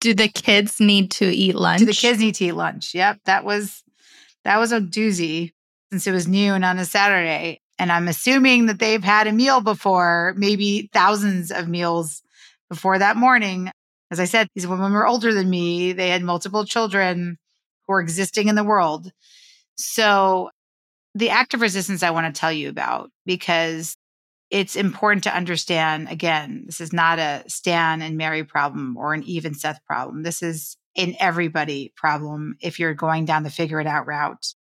[0.00, 1.78] do the kids need to eat lunch?
[1.80, 2.94] Do the kids need to eat lunch?
[2.94, 3.20] Yep.
[3.24, 3.82] That was,
[4.44, 5.52] that was a doozy
[5.90, 7.60] since it was noon on a Saturday.
[7.78, 12.22] And I'm assuming that they've had a meal before, maybe thousands of meals
[12.70, 13.70] before that morning.
[14.10, 15.92] As I said, these women were older than me.
[15.92, 17.38] They had multiple children
[17.86, 19.10] who were existing in the world.
[19.76, 20.50] So,
[21.14, 23.96] the act of resistance I want to tell you about because
[24.50, 29.22] it's important to understand again, this is not a Stan and Mary problem or an
[29.24, 30.22] Eve and Seth problem.
[30.22, 34.54] This is an everybody problem if you're going down the figure it out route.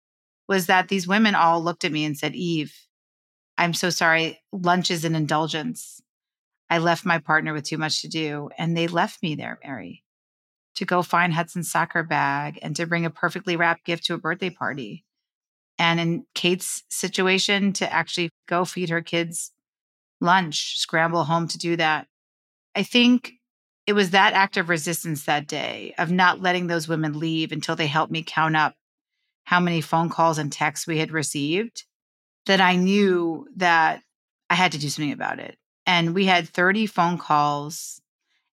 [0.49, 2.73] Was that these women all looked at me and said, Eve,
[3.59, 4.41] I'm so sorry.
[4.53, 6.01] Lunch is an indulgence.
[6.71, 10.04] I left my partner with too much to do, and they left me there, Mary
[10.77, 14.19] to go find Hudson's soccer bag and to bring a perfectly wrapped gift to a
[14.19, 15.05] birthday party.
[15.79, 19.53] And in Kate's situation, to actually go feed her kids
[20.21, 22.07] lunch, scramble home to do that.
[22.75, 23.33] I think
[23.87, 27.77] it was that act of resistance that day of not letting those women leave until
[27.77, 28.75] they helped me count up
[29.45, 31.85] how many phone calls and texts we had received
[32.47, 34.03] that I knew that
[34.49, 35.57] I had to do something about it.
[35.87, 38.01] And we had 30 phone calls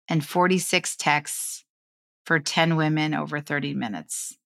[0.08, 1.66] and 46 texts
[2.28, 4.38] for 10 women over 30 minutes.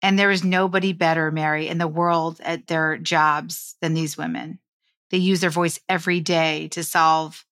[0.00, 4.58] And there is nobody better, Mary, in the world at their jobs than these women.
[5.10, 7.44] They use their voice every day to solve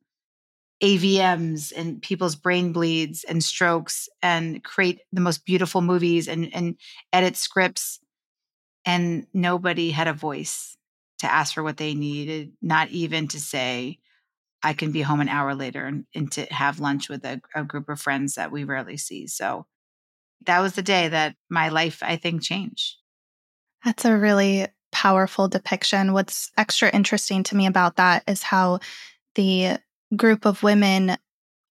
[0.82, 6.76] AVMs and people's brain bleeds and strokes and create the most beautiful movies and, and
[7.12, 8.00] edit scripts.
[8.86, 10.78] And nobody had a voice
[11.18, 13.98] to ask for what they needed, not even to say,
[14.62, 17.64] I can be home an hour later and, and to have lunch with a, a
[17.64, 19.26] group of friends that we rarely see.
[19.26, 19.66] So
[20.46, 22.96] that was the day that my life, I think, changed.
[23.84, 26.12] That's a really powerful depiction.
[26.12, 28.80] What's extra interesting to me about that is how
[29.34, 29.78] the
[30.14, 31.16] group of women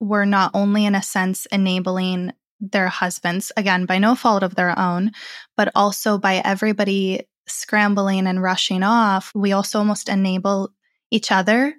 [0.00, 4.78] were not only, in a sense, enabling their husbands, again, by no fault of their
[4.78, 5.12] own,
[5.56, 10.70] but also by everybody scrambling and rushing off, we also almost enable
[11.10, 11.74] each other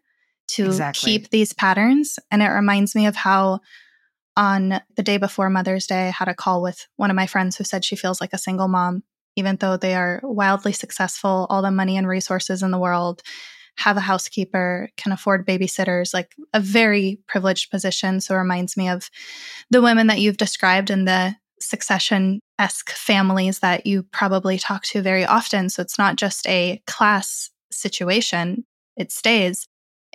[0.50, 1.12] to exactly.
[1.12, 2.20] keep these patterns.
[2.30, 3.62] And it reminds me of how
[4.38, 7.56] on the day before Mother's Day, I had a call with one of my friends
[7.56, 9.04] who said she feels like a single mom,
[9.36, 13.22] even though they are wildly successful, all the money and resources in the world,
[13.78, 18.22] have a housekeeper, can afford babysitters, like a very privileged position.
[18.22, 19.10] So it reminds me of
[19.70, 25.02] the women that you've described in the succession esque families that you probably talk to
[25.02, 25.70] very often.
[25.70, 28.66] So it's not just a class situation,
[28.98, 29.66] it stays.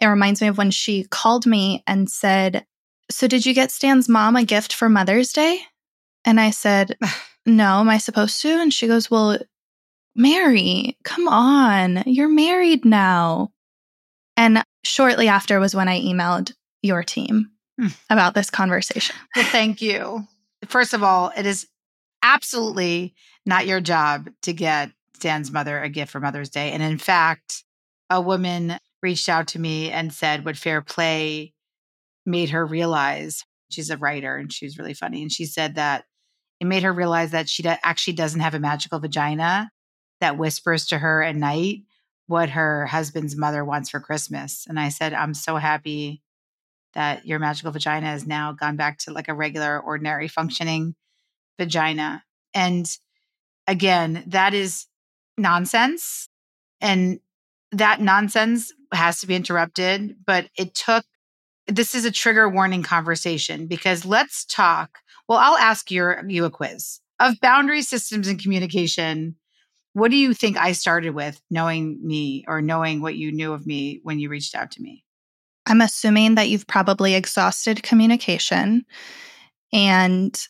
[0.01, 2.67] It reminds me of when she called me and said,
[3.11, 5.61] So did you get Stan's mom a gift for Mother's Day?
[6.25, 6.97] And I said,
[7.49, 8.49] No, am I supposed to?
[8.49, 9.39] And she goes, Well,
[10.17, 13.53] Mary, come on, you're married now.
[14.37, 17.89] And shortly after was when I emailed your team hmm.
[18.11, 19.15] about this conversation.
[19.35, 20.27] Well, thank you.
[20.67, 21.67] First of all, it is
[22.23, 26.73] absolutely not your job to get Stan's mother a gift for Mother's Day.
[26.73, 27.65] And in fact,
[28.11, 31.53] a woman reached out to me and said what fair play
[32.25, 35.23] made her realize she's a writer and she was really funny.
[35.23, 36.05] And she said that
[36.61, 39.71] it made her realize that she actually doesn't have a magical vagina
[40.21, 41.83] that whispers to her at night
[42.27, 44.65] what her husband's mother wants for Christmas.
[44.69, 46.23] And I said, I'm so happy
[46.95, 50.95] that your magical vagina has now gone back to like a regular, ordinary functioning
[51.59, 52.25] vagina.
[52.55, 52.87] And
[53.67, 54.87] again, that is
[55.37, 56.29] nonsense.
[56.81, 57.21] And
[57.73, 60.17] that nonsense has to be interrupted.
[60.27, 61.05] But it took,
[61.67, 64.99] this is a trigger warning conversation because let's talk.
[65.29, 69.37] Well, I'll ask your, you a quiz of boundary systems and communication.
[69.93, 73.67] What do you think I started with knowing me or knowing what you knew of
[73.67, 75.05] me when you reached out to me?
[75.67, 78.85] I'm assuming that you've probably exhausted communication
[79.73, 80.41] and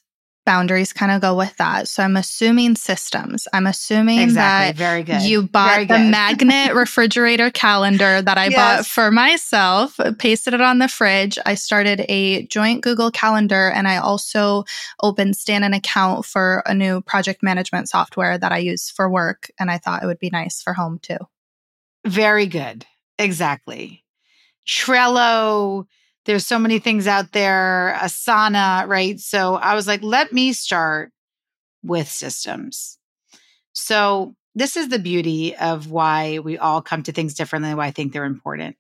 [0.47, 1.89] boundaries kind of go with that.
[1.89, 3.47] So I'm assuming systems.
[3.53, 4.73] I'm assuming exactly.
[4.73, 5.21] that Very good.
[5.23, 8.57] you bought the magnet refrigerator calendar that I yes.
[8.57, 11.39] bought for myself, pasted it on the fridge.
[11.45, 14.65] I started a joint Google Calendar and I also
[15.03, 19.51] opened Stan an account for a new project management software that I use for work.
[19.59, 21.19] And I thought it would be nice for home too.
[22.07, 22.87] Very good.
[23.19, 24.05] Exactly.
[24.67, 25.87] Trello,
[26.27, 29.19] there's so many things out there, Asana, right?
[29.19, 31.13] So I was like, let me start
[31.83, 32.99] with systems.
[33.73, 37.91] So this is the beauty of why we all come to things differently, why I
[37.91, 38.77] think they're important.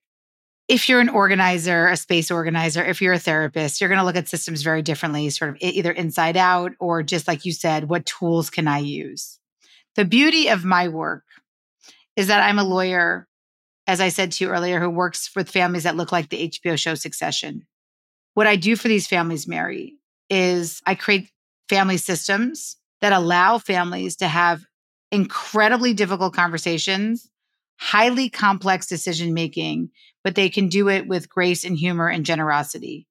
[0.68, 4.16] If you're an organizer, a space organizer, if you're a therapist, you're going to look
[4.16, 8.06] at systems very differently, sort of either inside out or just like you said, what
[8.06, 9.38] tools can I use?
[9.94, 11.22] The beauty of my work
[12.16, 13.25] is that I'm a lawyer
[13.86, 16.78] as I said to you earlier, who works with families that look like the HBO
[16.78, 17.66] show Succession.
[18.34, 19.94] What I do for these families, Mary,
[20.28, 21.30] is I create
[21.68, 24.64] family systems that allow families to have
[25.12, 27.30] incredibly difficult conversations,
[27.78, 29.90] highly complex decision making,
[30.24, 33.06] but they can do it with grace and humor and generosity.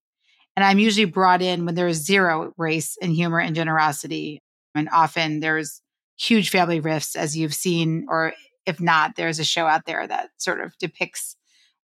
[0.55, 4.39] And I'm usually brought in when there is zero grace and humor and generosity.
[4.73, 5.81] And often there's
[6.17, 8.33] huge family rifts, as you've seen, or
[8.65, 11.35] if not, there's a show out there that sort of depicts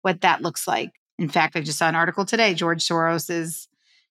[0.03, 0.91] what that looks like.
[1.19, 2.55] In fact, I just saw an article today.
[2.55, 3.69] George Soros is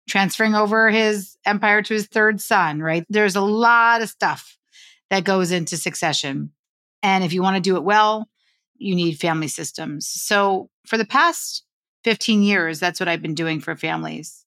[0.07, 3.05] transferring over his empire to his third son, right?
[3.09, 4.57] There's a lot of stuff
[5.09, 6.51] that goes into succession.
[7.01, 8.27] And if you want to do it well,
[8.75, 10.07] you need family systems.
[10.07, 11.63] So for the past
[12.03, 14.45] 15 years, that's what I've been doing for families.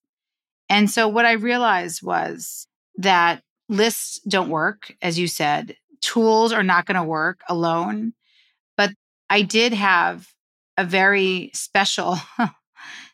[0.69, 6.63] And so what I realized was that lists don't work, as you said tools are
[6.63, 8.13] not going to work alone.
[8.77, 8.91] But
[9.31, 10.29] I did have
[10.77, 12.19] a very special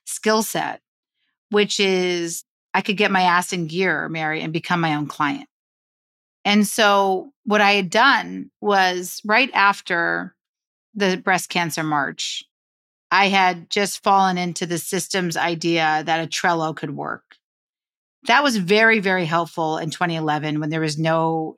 [0.05, 0.81] skill set,
[1.51, 5.49] which is I could get my ass in gear, Mary, and become my own client.
[6.45, 10.35] And so what I had done was right after
[10.95, 12.45] the breast cancer march,
[13.11, 17.37] I had just fallen into the systems idea that a Trello could work.
[18.27, 21.57] That was very, very helpful in 2011 when there was no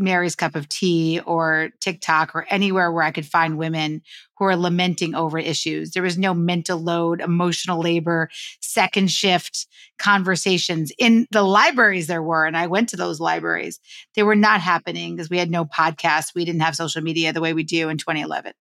[0.00, 4.02] Mary's Cup of Tea or TikTok or anywhere where I could find women
[4.36, 5.90] who are lamenting over issues.
[5.90, 8.30] There was no mental load, emotional labor,
[8.60, 9.66] second shift
[9.98, 10.90] conversations.
[10.98, 13.78] In the libraries, there were, and I went to those libraries.
[14.14, 16.34] They were not happening because we had no podcasts.
[16.34, 18.52] We didn't have social media the way we do in 2011.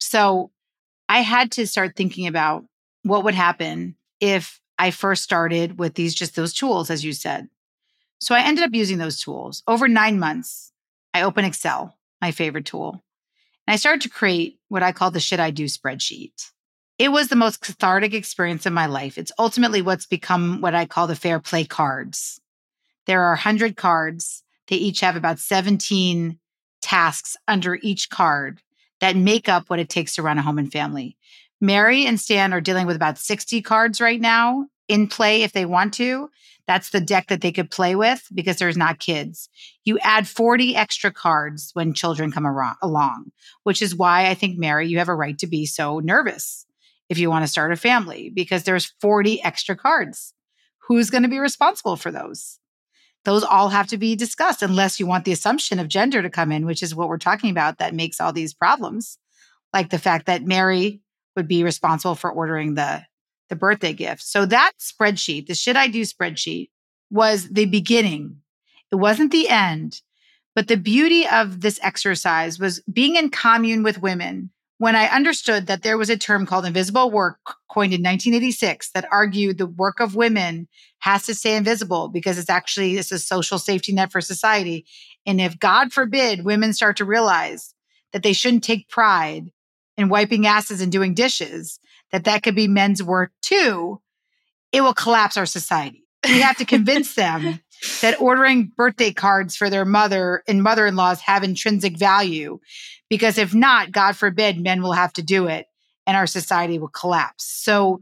[0.00, 0.50] So
[1.08, 2.64] I had to start thinking about
[3.02, 7.48] what would happen if I first started with these, just those tools, as you said.
[8.22, 9.64] So I ended up using those tools.
[9.66, 10.70] Over nine months,
[11.12, 13.02] I opened Excel, my favorite tool,
[13.66, 16.52] and I started to create what I call the Shit I Do spreadsheet.
[17.00, 19.18] It was the most cathartic experience of my life.
[19.18, 22.40] It's ultimately what's become what I call the fair play cards.
[23.06, 24.44] There are 100 cards.
[24.68, 26.38] They each have about 17
[26.80, 28.60] tasks under each card
[29.00, 31.16] that make up what it takes to run a home and family.
[31.60, 35.64] Mary and Stan are dealing with about 60 cards right now in play if they
[35.64, 36.28] want to.
[36.66, 39.48] That's the deck that they could play with because there's not kids.
[39.84, 42.46] You add 40 extra cards when children come
[42.82, 43.32] along,
[43.64, 46.66] which is why I think, Mary, you have a right to be so nervous
[47.08, 50.34] if you want to start a family because there's 40 extra cards.
[50.88, 52.58] Who's going to be responsible for those?
[53.24, 56.50] Those all have to be discussed unless you want the assumption of gender to come
[56.50, 59.18] in, which is what we're talking about that makes all these problems.
[59.72, 61.02] Like the fact that Mary
[61.36, 63.04] would be responsible for ordering the
[63.48, 64.22] the birthday gift.
[64.22, 66.70] So that spreadsheet, the shit I do spreadsheet,
[67.10, 68.38] was the beginning.
[68.90, 70.00] It wasn't the end.
[70.54, 74.50] But the beauty of this exercise was being in commune with women
[74.82, 77.38] when I understood that there was a term called invisible work
[77.70, 80.66] coined in 1986 that argued the work of women
[80.98, 84.84] has to stay invisible because it's actually it's a social safety net for society.
[85.24, 87.74] And if God forbid women start to realize
[88.12, 89.52] that they shouldn't take pride
[89.96, 91.78] in wiping asses and doing dishes,
[92.12, 94.00] that that could be men's work too,
[94.72, 96.04] it will collapse our society.
[96.24, 97.60] We have to convince them
[98.00, 102.60] that ordering birthday cards for their mother and mother in laws have intrinsic value.
[103.10, 105.66] Because if not, God forbid, men will have to do it
[106.06, 107.44] and our society will collapse.
[107.44, 108.00] So,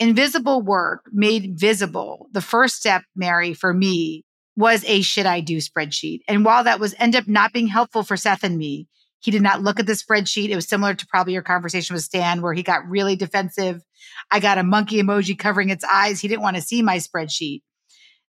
[0.00, 2.28] invisible work made visible.
[2.32, 4.24] The first step, Mary, for me
[4.56, 6.20] was a shit I do spreadsheet.
[6.28, 8.88] And while that was end up not being helpful for Seth and me,
[9.24, 10.50] he did not look at the spreadsheet.
[10.50, 13.82] It was similar to probably your conversation with Stan, where he got really defensive.
[14.30, 16.20] I got a monkey emoji covering its eyes.
[16.20, 17.62] He didn't want to see my spreadsheet.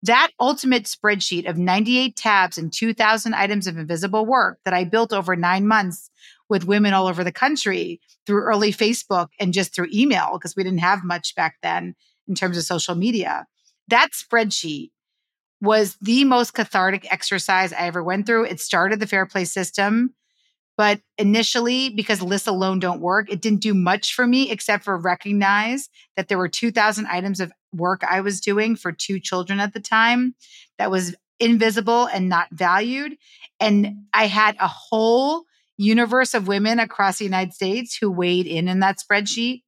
[0.02, 5.14] That ultimate spreadsheet of 98 tabs and 2,000 items of invisible work that I built
[5.14, 6.10] over nine months
[6.50, 10.62] with women all over the country through early Facebook and just through email, because we
[10.62, 11.94] didn't have much back then
[12.28, 13.46] in terms of social media.
[13.88, 14.90] That spreadsheet
[15.62, 18.44] was the most cathartic exercise I ever went through.
[18.44, 20.12] It started the Fair Play system.
[20.76, 24.96] But initially, because lists alone don't work, it didn't do much for me except for
[24.96, 29.74] recognize that there were 2,000 items of work I was doing for two children at
[29.74, 30.34] the time
[30.78, 33.16] that was invisible and not valued.
[33.60, 35.44] And I had a whole
[35.76, 39.62] universe of women across the United States who weighed in in that spreadsheet.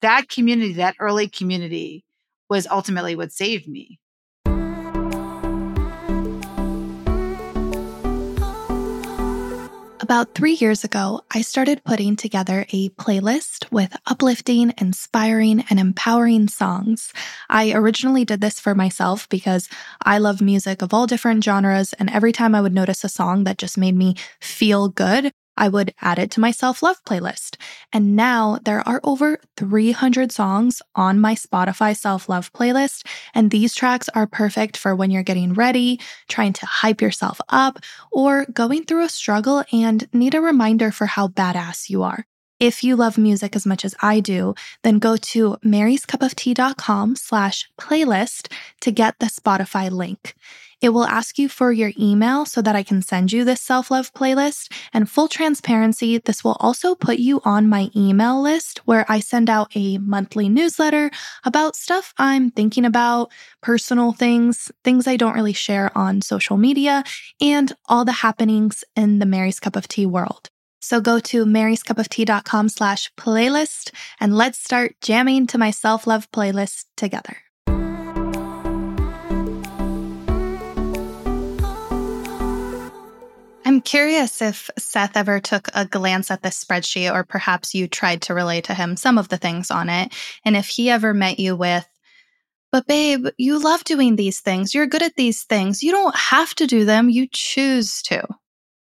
[0.00, 2.04] That community, that early community,
[2.48, 3.98] was ultimately what saved me.
[10.08, 16.48] About three years ago, I started putting together a playlist with uplifting, inspiring, and empowering
[16.48, 17.12] songs.
[17.50, 19.68] I originally did this for myself because
[20.02, 23.44] I love music of all different genres, and every time I would notice a song
[23.44, 27.56] that just made me feel good, I would add it to my self love playlist.
[27.92, 33.04] And now there are over 300 songs on my Spotify self love playlist.
[33.34, 37.80] And these tracks are perfect for when you're getting ready, trying to hype yourself up,
[38.10, 42.24] or going through a struggle and need a reminder for how badass you are.
[42.60, 48.52] If you love music as much as I do, then go to maryscupoftea.com slash playlist
[48.80, 50.34] to get the Spotify link.
[50.80, 53.92] It will ask you for your email so that I can send you this self
[53.92, 54.72] love playlist.
[54.92, 59.48] And full transparency, this will also put you on my email list where I send
[59.48, 61.12] out a monthly newsletter
[61.44, 63.30] about stuff I'm thinking about,
[63.60, 67.04] personal things, things I don't really share on social media,
[67.40, 70.50] and all the happenings in the Mary's Cup of Tea world.
[70.80, 77.36] So go to maryscupoftea.com slash playlist and let's start jamming to my self-love playlist together.
[83.64, 88.22] I'm curious if Seth ever took a glance at this spreadsheet, or perhaps you tried
[88.22, 91.38] to relay to him some of the things on it, and if he ever met
[91.38, 91.86] you with,
[92.72, 94.74] but babe, you love doing these things.
[94.74, 95.82] You're good at these things.
[95.82, 98.26] You don't have to do them, you choose to.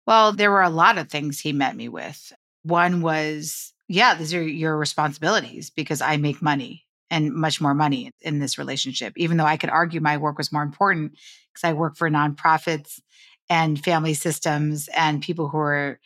[0.06, 2.32] Well, there were a lot of things he met me with.
[2.62, 8.10] One was, yeah, these are your responsibilities because I make money and much more money
[8.20, 11.72] in this relationship, even though I could argue my work was more important because I
[11.72, 13.00] work for nonprofits
[13.48, 16.00] and family systems and people who are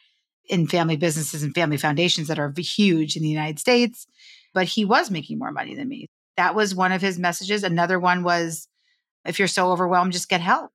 [0.48, 4.06] in family businesses and family foundations that are huge in the United States.
[4.54, 6.08] But he was making more money than me.
[6.36, 7.64] That was one of his messages.
[7.64, 8.68] Another one was
[9.26, 10.72] if you're so overwhelmed, just get help.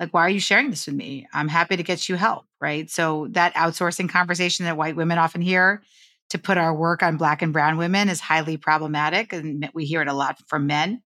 [0.00, 1.28] Like, why are you sharing this with me?
[1.34, 2.46] I'm happy to get you help.
[2.60, 2.90] Right.
[2.90, 5.82] So, that outsourcing conversation that white women often hear
[6.30, 9.32] to put our work on Black and Brown women is highly problematic.
[9.32, 11.02] And we hear it a lot from men.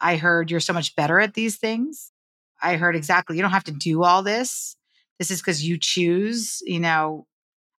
[0.00, 2.12] I heard you're so much better at these things.
[2.62, 4.76] I heard exactly, you don't have to do all this.
[5.18, 7.26] This is because you choose, you know,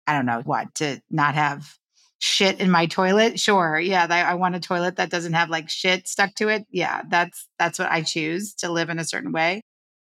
[0.07, 1.77] I don't know what, to not have
[2.19, 3.39] shit in my toilet.
[3.39, 3.79] Sure.
[3.79, 4.07] Yeah.
[4.11, 6.67] I want a toilet that doesn't have like shit stuck to it.
[6.71, 7.03] Yeah.
[7.09, 9.63] That's, that's what I choose to live in a certain way.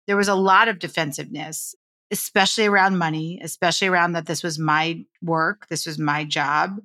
[0.07, 1.75] There was a lot of defensiveness,
[2.11, 5.67] especially around money, especially around that this was my work.
[5.69, 6.81] This was my job,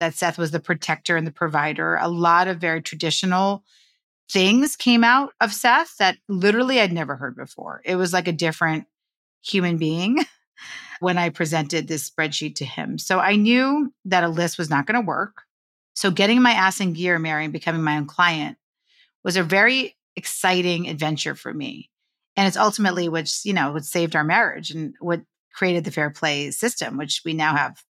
[0.00, 1.96] that Seth was the protector and the provider.
[1.96, 3.64] A lot of very traditional
[4.30, 7.82] things came out of Seth that literally I'd never heard before.
[7.84, 8.86] It was like a different
[9.42, 10.18] human being
[11.00, 12.98] when I presented this spreadsheet to him.
[12.98, 15.42] So I knew that a list was not going to work.
[15.94, 18.58] So getting my ass in gear, Mary, and becoming my own client
[19.22, 21.90] was a very exciting adventure for me.
[22.36, 25.20] And it's ultimately which, you know, what saved our marriage and what
[25.54, 27.82] created the fair play system, which we now have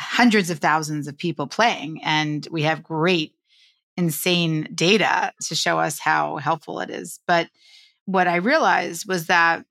[0.00, 2.02] hundreds of thousands of people playing.
[2.02, 3.34] And we have great
[3.96, 7.20] insane data to show us how helpful it is.
[7.26, 7.48] But
[8.06, 9.64] what I realized was that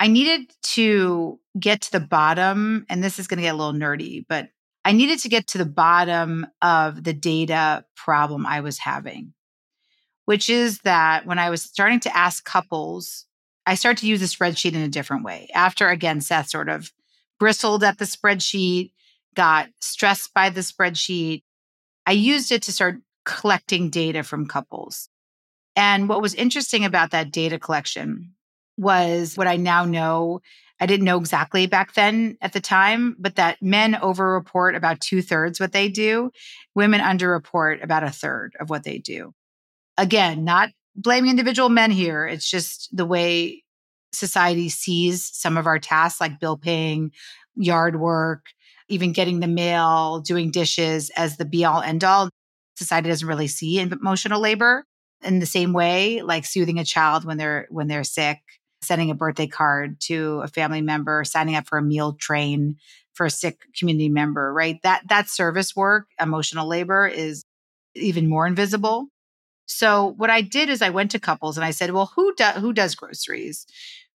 [0.00, 3.78] I needed to get to the bottom, and this is going to get a little
[3.78, 4.48] nerdy, but
[4.84, 9.32] I needed to get to the bottom of the data problem I was having,
[10.26, 13.26] which is that when I was starting to ask couples,
[13.66, 15.48] I started to use the spreadsheet in a different way.
[15.52, 16.92] After, again, Seth sort of
[17.38, 18.92] bristled at the spreadsheet,
[19.34, 21.42] got stressed by the spreadsheet,
[22.06, 25.08] I used it to start collecting data from couples.
[25.74, 28.34] And what was interesting about that data collection
[28.78, 30.40] was what I now know.
[30.80, 35.22] I didn't know exactly back then at the time, but that men overreport about two
[35.22, 36.30] thirds what they do,
[36.74, 39.34] women underreport about a third of what they do.
[39.98, 42.26] Again, not blaming individual men here.
[42.26, 43.64] It's just the way
[44.12, 47.12] society sees some of our tasks, like bill paying,
[47.54, 48.46] yard work,
[48.88, 52.30] even getting the mail, doing dishes as the be all end all
[52.76, 54.84] society doesn't really see emotional labor
[55.22, 58.38] in the same way like soothing a child when they're when they're sick
[58.82, 62.76] sending a birthday card to a family member signing up for a meal train
[63.14, 64.78] for a sick community member right?
[64.82, 67.44] That that service work emotional labor is
[67.94, 69.08] even more invisible
[69.66, 72.56] so what i did is i went to couples and i said well who does
[72.56, 73.66] who does groceries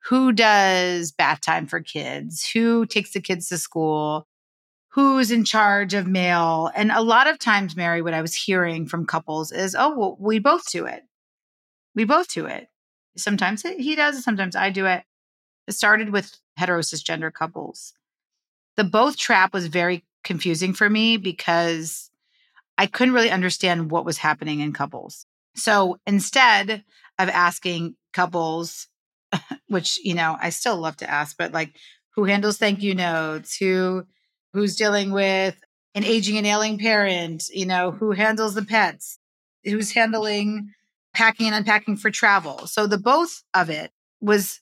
[0.06, 4.28] who does bath time for kids who takes the kids to school
[4.90, 6.72] who's in charge of mail.
[6.76, 10.18] And a lot of times, Mary, what I was hearing from couples is, oh, well,
[10.20, 11.04] we both do it.
[11.96, 12.68] We both do it.
[13.16, 15.04] Sometimes he does, sometimes I do it.
[15.68, 17.94] It started with hetero cisgender couples.
[18.78, 22.10] The both trap was very confusing for me because
[22.78, 25.26] I couldn't really understand what was happening in couples.
[25.60, 26.84] So instead
[27.18, 28.88] of asking couples,
[29.68, 31.76] which, you know, I still love to ask, but like
[32.16, 34.06] who handles thank you notes, who
[34.54, 35.60] who's dealing with
[35.96, 39.20] an aging and ailing parent, you know, who handles the pets,
[39.64, 40.74] who's handling
[41.14, 42.68] packing and unpacking for travel.
[42.68, 43.92] So the both of it
[44.22, 44.62] was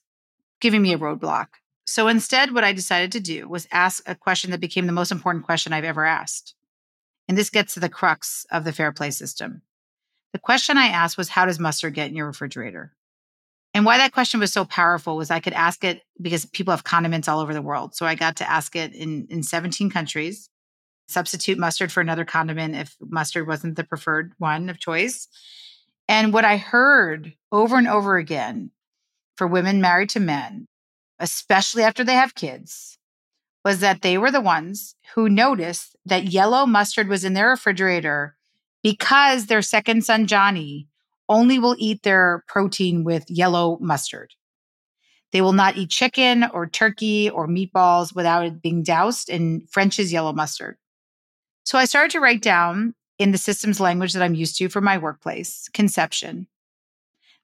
[0.60, 1.48] giving me a roadblock.
[1.86, 5.12] So instead, what I decided to do was ask a question that became the most
[5.12, 6.54] important question I've ever asked.
[7.28, 9.62] And this gets to the crux of the fair play system.
[10.34, 12.94] The question I asked was, How does mustard get in your refrigerator?
[13.74, 16.84] And why that question was so powerful was I could ask it because people have
[16.84, 17.96] condiments all over the world.
[17.96, 20.50] So I got to ask it in, in 17 countries,
[21.08, 25.28] substitute mustard for another condiment if mustard wasn't the preferred one of choice.
[26.08, 28.72] And what I heard over and over again
[29.36, 30.68] for women married to men,
[31.20, 32.98] especially after they have kids,
[33.64, 38.37] was that they were the ones who noticed that yellow mustard was in their refrigerator
[38.84, 40.88] because their second son, Johnny,
[41.30, 44.34] only will eat their protein with yellow mustard.
[45.32, 50.14] They will not eat chicken or turkey or meatballs without it being doused in French's
[50.14, 50.78] yellow mustard.
[51.66, 54.80] So I started to write down in the systems language that I'm used to for
[54.80, 56.48] my workplace conception.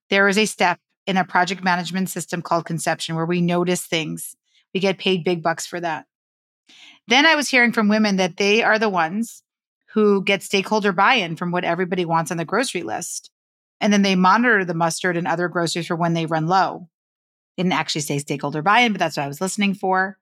[0.09, 4.35] There is a step in a project management system called conception where we notice things.
[4.73, 6.05] We get paid big bucks for that.
[7.07, 9.42] Then I was hearing from women that they are the ones
[9.93, 13.29] who get stakeholder buy in from what everybody wants on the grocery list.
[13.79, 16.89] And then they monitor the mustard and other groceries for when they run low.
[17.57, 20.17] Didn't actually say stakeholder buy in, but that's what I was listening for.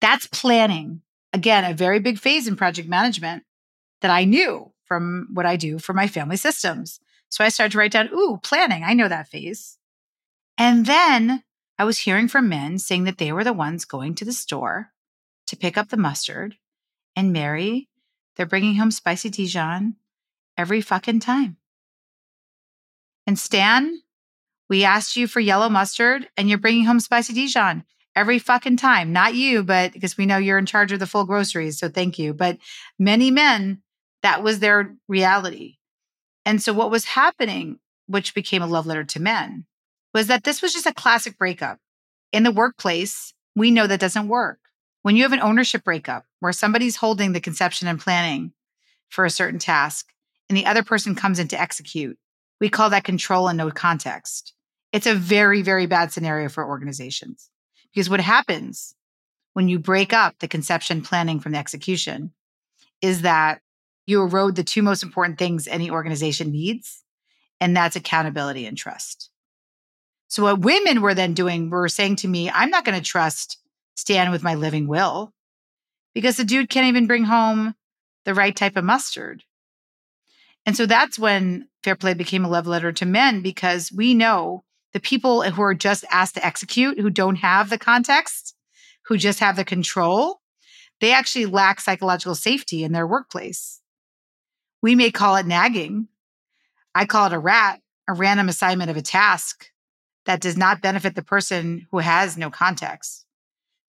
[0.00, 1.02] That's planning.
[1.32, 3.44] Again, a very big phase in project management
[4.00, 6.98] that I knew from what I do for my family systems.
[7.28, 8.82] So I started to write down, ooh, planning.
[8.84, 9.78] I know that phase.
[10.56, 11.42] And then
[11.78, 14.92] I was hearing from men saying that they were the ones going to the store
[15.46, 16.56] to pick up the mustard.
[17.16, 17.88] And Mary,
[18.36, 19.96] they're bringing home spicy Dijon
[20.56, 21.56] every fucking time.
[23.26, 24.00] And Stan,
[24.68, 27.84] we asked you for yellow mustard and you're bringing home spicy Dijon
[28.16, 29.12] every fucking time.
[29.12, 31.78] Not you, but because we know you're in charge of the full groceries.
[31.78, 32.34] So thank you.
[32.34, 32.58] But
[32.98, 33.82] many men,
[34.22, 35.76] that was their reality.
[36.44, 39.66] And so what was happening, which became a love letter to men,
[40.14, 41.78] was that this was just a classic breakup.
[42.32, 44.58] In the workplace, we know that doesn't work.
[45.02, 48.52] When you have an ownership breakup where somebody's holding the conception and planning
[49.08, 50.12] for a certain task
[50.48, 52.16] and the other person comes in to execute,
[52.60, 54.54] we call that control and no context.
[54.92, 57.50] It's a very, very bad scenario for organizations
[57.92, 58.94] because what happens
[59.54, 62.32] when you break up the conception planning from the execution
[63.00, 63.60] is that
[64.06, 67.02] you erode the two most important things any organization needs,
[67.60, 69.30] and that's accountability and trust.
[70.28, 73.58] So, what women were then doing were saying to me, I'm not going to trust
[73.94, 75.32] Stan with my living will
[76.14, 77.74] because the dude can't even bring home
[78.24, 79.44] the right type of mustard.
[80.64, 84.64] And so that's when fair play became a love letter to men because we know
[84.92, 88.54] the people who are just asked to execute, who don't have the context,
[89.06, 90.40] who just have the control,
[91.00, 93.80] they actually lack psychological safety in their workplace.
[94.82, 96.08] We may call it nagging.
[96.94, 99.70] I call it a rat, a random assignment of a task
[100.26, 103.26] that does not benefit the person who has no context.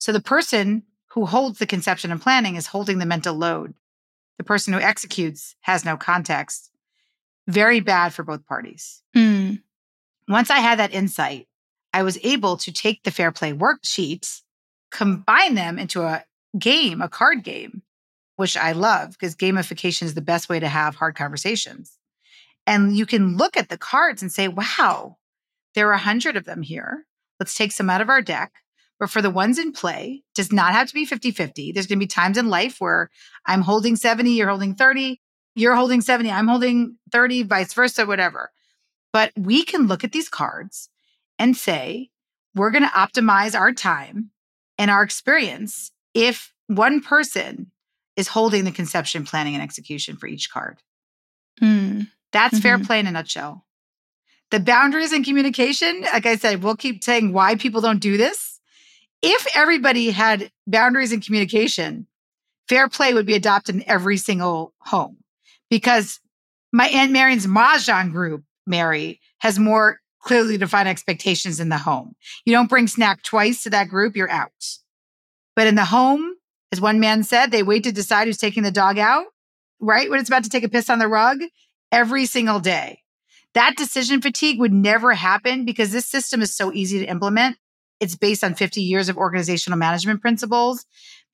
[0.04, 0.82] So the person
[1.12, 3.72] who holds the conception and planning is holding the mental load.
[4.36, 6.70] The person who executes has no context.
[7.48, 9.02] Very bad for both parties.
[9.16, 9.62] Mm.
[10.28, 11.48] Once I had that insight,
[11.94, 14.42] I was able to take the fair play worksheets,
[14.90, 16.22] combine them into a
[16.58, 17.80] game, a card game,
[18.36, 21.98] which I love because gamification is the best way to have hard conversations.
[22.66, 25.16] And you can look at the cards and say, wow,
[25.74, 27.06] there are a hundred of them here.
[27.40, 28.52] Let's take some out of our deck.
[29.00, 31.72] But for the ones in play, does not have to be 50 50.
[31.72, 33.10] There's going to be times in life where
[33.46, 35.20] I'm holding 70, you're holding 30,
[35.54, 38.50] you're holding 70, I'm holding 30, vice versa, whatever.
[39.12, 40.88] But we can look at these cards
[41.38, 42.10] and say,
[42.54, 44.30] we're going to optimize our time
[44.78, 47.70] and our experience if one person
[48.16, 50.78] is holding the conception, planning, and execution for each card.
[51.60, 52.08] Mm.
[52.32, 52.62] That's mm-hmm.
[52.62, 53.64] fair play in a nutshell.
[54.50, 58.53] The boundaries and communication, like I said, we'll keep saying why people don't do this.
[59.26, 62.06] If everybody had boundaries and communication,
[62.68, 65.18] fair play would be adopted in every single home
[65.70, 66.20] because
[66.72, 72.14] my Aunt Marion's Mahjong group Mary, has more clearly defined expectations in the home.
[72.44, 74.50] You don't bring snack twice to that group, you're out.
[75.54, 76.34] But in the home,
[76.72, 79.26] as one man said, they wait to decide who's taking the dog out,
[79.80, 80.10] right?
[80.10, 81.38] When it's about to take a piss on the rug
[81.92, 83.00] every single day.
[83.52, 87.56] That decision fatigue would never happen because this system is so easy to implement.
[88.00, 90.84] It's based on 50 years of organizational management principles.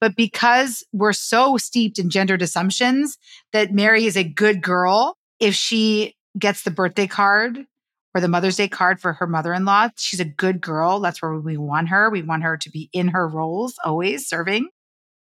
[0.01, 3.19] But because we're so steeped in gendered assumptions
[3.53, 7.67] that Mary is a good girl, if she gets the birthday card
[8.15, 9.89] or the Mother's Day card for her mother in law.
[9.97, 11.01] She's a good girl.
[11.01, 12.11] That's where we want her.
[12.11, 14.69] We want her to be in her roles, always serving.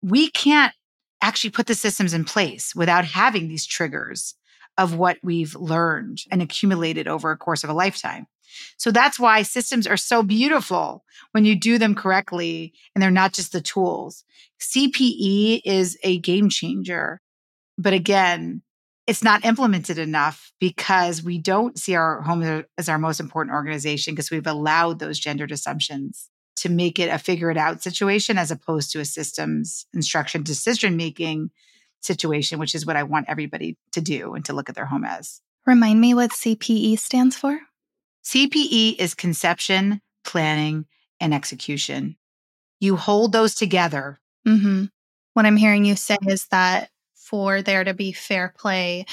[0.03, 0.73] We can't
[1.23, 4.35] actually put the systems in place without having these triggers
[4.79, 8.27] of what we've learned and accumulated over a course of a lifetime.
[8.77, 13.33] So that's why systems are so beautiful when you do them correctly and they're not
[13.33, 14.25] just the tools.
[14.61, 17.21] CPE is a game changer.
[17.79, 18.63] But again,
[19.07, 24.15] it's not implemented enough because we don't see our home as our most important organization
[24.15, 28.51] because we've allowed those gendered assumptions to make it a figure it out situation as
[28.51, 31.51] opposed to a systems instruction decision making
[32.03, 35.05] situation, which is what I want everybody to do and to look at their home
[35.05, 35.41] as.
[35.67, 37.61] Remind me what CPE stands for?
[38.25, 40.87] CPE is conception, planning,
[41.21, 42.17] and execution.
[42.81, 44.21] You hold those together.
[44.47, 44.87] Mm-hmm.
[45.35, 49.07] What I'm hearing you say is that for there to be fair play,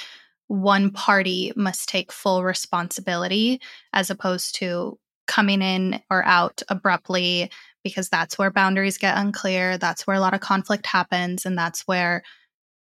[0.48, 3.62] one party must take full responsibility
[3.94, 4.98] as opposed to
[5.28, 7.52] coming in or out abruptly
[7.84, 9.78] because that's where boundaries get unclear.
[9.78, 11.46] That's where a lot of conflict happens.
[11.46, 12.24] And that's where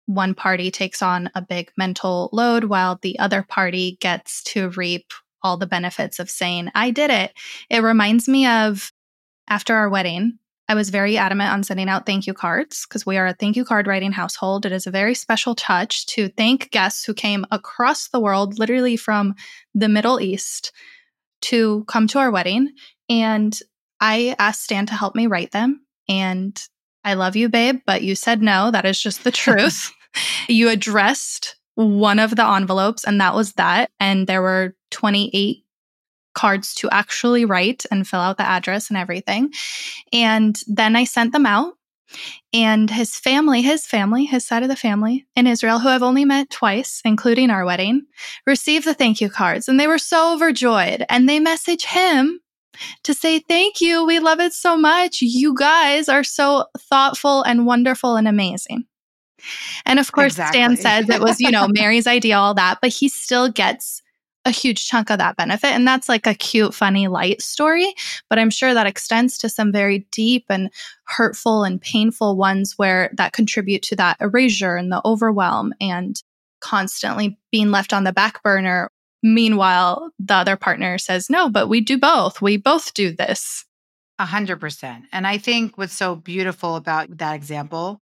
[0.06, 5.12] one party takes on a big mental load while the other party gets to reap
[5.42, 7.32] all the benefits of saying, I did it.
[7.68, 8.92] It reminds me of
[9.48, 10.38] after our wedding,
[10.70, 13.56] I was very adamant on sending out thank you cards because we are a thank
[13.56, 14.64] you card writing household.
[14.64, 18.96] It is a very special touch to thank guests who came across the world, literally
[18.96, 19.34] from
[19.74, 20.70] the Middle East,
[21.42, 22.72] to come to our wedding.
[23.08, 23.58] And
[24.00, 25.84] I asked Stan to help me write them.
[26.08, 26.56] And
[27.02, 28.70] I love you, babe, but you said no.
[28.70, 29.92] That is just the truth.
[30.48, 31.56] you addressed
[31.86, 33.90] one of the envelopes, and that was that.
[33.98, 35.64] And there were 28
[36.34, 39.52] cards to actually write and fill out the address and everything.
[40.12, 41.74] And then I sent them out.
[42.52, 46.24] And his family, his family, his side of the family in Israel, who I've only
[46.24, 48.02] met twice, including our wedding,
[48.48, 49.68] received the thank you cards.
[49.68, 51.04] And they were so overjoyed.
[51.08, 52.40] And they message him
[53.04, 54.04] to say, Thank you.
[54.04, 55.22] We love it so much.
[55.22, 58.86] You guys are so thoughtful and wonderful and amazing.
[59.86, 60.60] And of course, exactly.
[60.60, 64.02] Stan says it was, you know, Mary's idea, all that, but he still gets
[64.44, 65.68] a huge chunk of that benefit.
[65.68, 67.94] And that's like a cute, funny, light story.
[68.28, 70.70] But I'm sure that extends to some very deep and
[71.04, 76.22] hurtful and painful ones where that contribute to that erasure and the overwhelm and
[76.60, 78.90] constantly being left on the back burner.
[79.22, 82.40] Meanwhile, the other partner says, no, but we do both.
[82.40, 83.66] We both do this.
[84.18, 85.04] A hundred percent.
[85.12, 88.00] And I think what's so beautiful about that example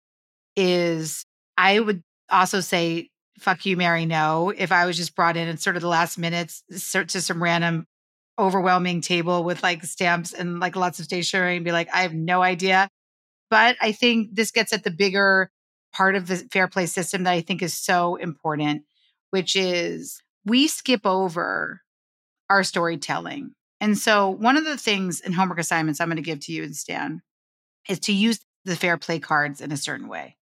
[0.60, 1.24] is
[1.56, 3.08] I would also say
[3.38, 4.52] fuck you, Mary, no.
[4.54, 6.62] If I was just brought in at sort of the last minutes
[6.94, 7.86] uh, to some random
[8.38, 12.14] overwhelming table with like stamps and like lots of stationery and be like, I have
[12.14, 12.88] no idea.
[13.48, 15.50] But I think this gets at the bigger
[15.92, 18.82] part of the fair play system that I think is so important,
[19.30, 21.80] which is we skip over
[22.48, 23.52] our storytelling.
[23.80, 26.62] And so, one of the things in homework assignments I'm going to give to you
[26.64, 27.22] and Stan
[27.88, 30.36] is to use the fair play cards in a certain way.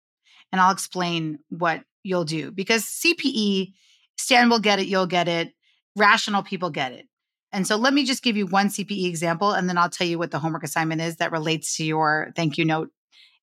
[0.57, 3.75] And I'll explain what you'll do because CPE,
[4.17, 5.53] Stan will get it, you'll get it,
[5.97, 7.05] rational people get it.
[7.53, 10.17] And so let me just give you one CPE example and then I'll tell you
[10.17, 12.89] what the homework assignment is that relates to your thank you note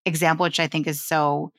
[0.08, 1.52] example, which I think is so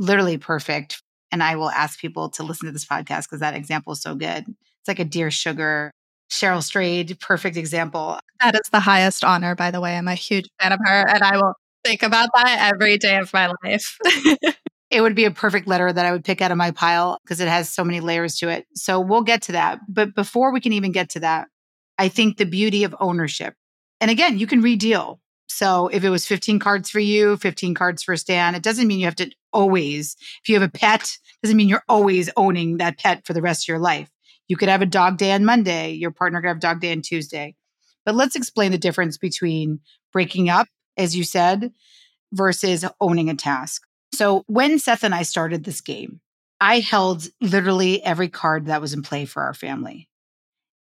[0.00, 1.00] literally perfect.
[1.30, 4.16] And I will ask people to listen to this podcast because that example is so
[4.16, 4.46] good.
[4.48, 5.92] It's like a dear sugar,
[6.28, 8.18] Cheryl Strayed, perfect example.
[8.40, 9.96] That is the highest honor, by the way.
[9.96, 13.32] I'm a huge fan of her and I will think about that every day of
[13.32, 13.96] my life.
[14.90, 17.40] it would be a perfect letter that I would pick out of my pile because
[17.40, 18.66] it has so many layers to it.
[18.74, 19.80] So we'll get to that.
[19.88, 21.48] But before we can even get to that,
[21.98, 23.54] I think the beauty of ownership.
[24.00, 25.20] And again, you can redeal.
[25.48, 29.00] So if it was 15 cards for you, 15 cards for Stan, it doesn't mean
[29.00, 32.98] you have to always, if you have a pet, doesn't mean you're always owning that
[32.98, 34.10] pet for the rest of your life.
[34.46, 37.02] You could have a dog day on Monday, your partner could have dog day on
[37.02, 37.54] Tuesday.
[38.06, 39.80] But let's explain the difference between
[40.12, 41.72] breaking up, as you said,
[42.32, 43.82] versus owning a task.
[44.14, 46.20] So when Seth and I started this game,
[46.60, 50.08] I held literally every card that was in play for our family.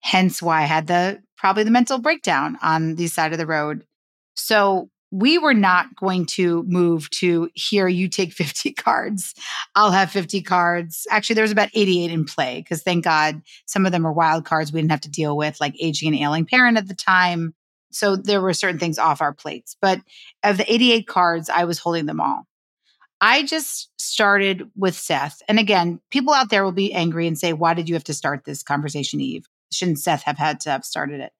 [0.01, 3.85] Hence why I had the probably the mental breakdown on the side of the road.
[4.35, 9.33] So we were not going to move to here you take 50 cards.
[9.75, 11.05] I'll have 50 cards.
[11.09, 14.45] Actually there was about 88 in play because thank god some of them are wild
[14.45, 17.53] cards we didn't have to deal with like aging and ailing parent at the time.
[17.91, 19.75] So there were certain things off our plates.
[19.81, 19.99] But
[20.43, 22.47] of the 88 cards i was holding them all
[23.19, 25.41] I just started with Seth.
[25.47, 28.13] And again, people out there will be angry and say, Why did you have to
[28.13, 29.45] start this conversation, Eve?
[29.71, 31.31] Shouldn't Seth have had to have started it?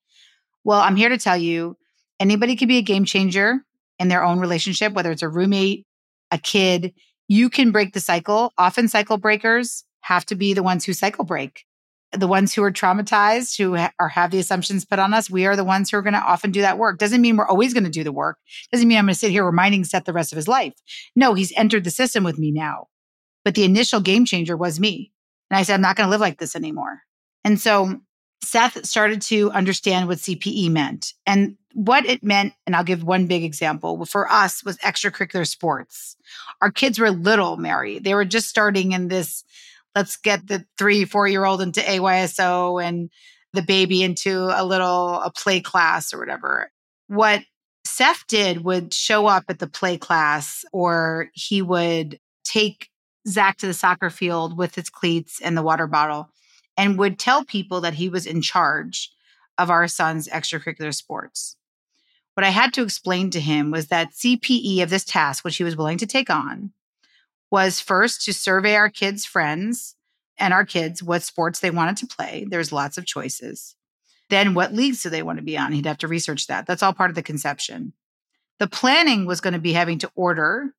[0.64, 1.78] Well, I'm here to tell you
[2.20, 3.64] anybody can be a game changer
[4.00, 5.86] in their own relationship, whether it's a roommate,
[6.32, 6.94] a kid.
[7.28, 8.54] You can break the cycle.
[8.58, 11.67] Often, cycle breakers have to be the ones who cycle break
[12.14, 15.46] the ones who are traumatized, who ha- are have the assumptions put on us, we
[15.46, 16.98] are the ones who are going to often do that work.
[17.00, 18.38] Doesn't mean we're always going to do the work.
[18.72, 20.74] Doesn't mean I'm going to sit here reminding Seth the rest of his life.
[21.16, 22.88] No, he's entered the system with me now.
[23.44, 25.12] But the initial game changer was me.
[25.50, 27.02] And I said, I'm not going to live like this anymore.
[27.44, 28.02] And so
[28.44, 32.54] Seth started to understand what CPE meant and what it meant.
[32.66, 36.16] And I'll give one big example for us was extracurricular sports.
[36.62, 38.00] Our kids were little, Mary.
[38.00, 39.44] They were just starting in this
[39.98, 43.10] let's get the three, four year old into AYSO and
[43.54, 46.72] the baby into a little a play class or whatever.
[47.08, 47.42] What
[47.84, 52.90] Seth did would show up at the play class or he would take
[53.28, 56.30] Zach to the soccer field with his cleats and the water bottle
[56.78, 59.10] and would tell people that he was in charge
[59.58, 61.56] of our son's extracurricular sports.
[62.36, 65.64] What I had to explain to him was that CPE of this task, which he
[65.64, 66.72] was willing to take on,
[67.52, 69.96] was first to survey our kids' friends
[70.38, 72.46] and our kids what sports they wanted to play.
[72.50, 73.76] There's lots of choices.
[74.30, 75.72] Then what leagues do they want to be on?
[75.72, 76.66] He'd have to research that.
[76.66, 77.94] That's all part of the conception.
[78.60, 80.74] The planning was going to be having to order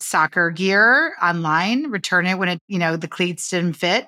[0.00, 4.06] soccer gear online, return it when it, you know, the cleats didn't fit.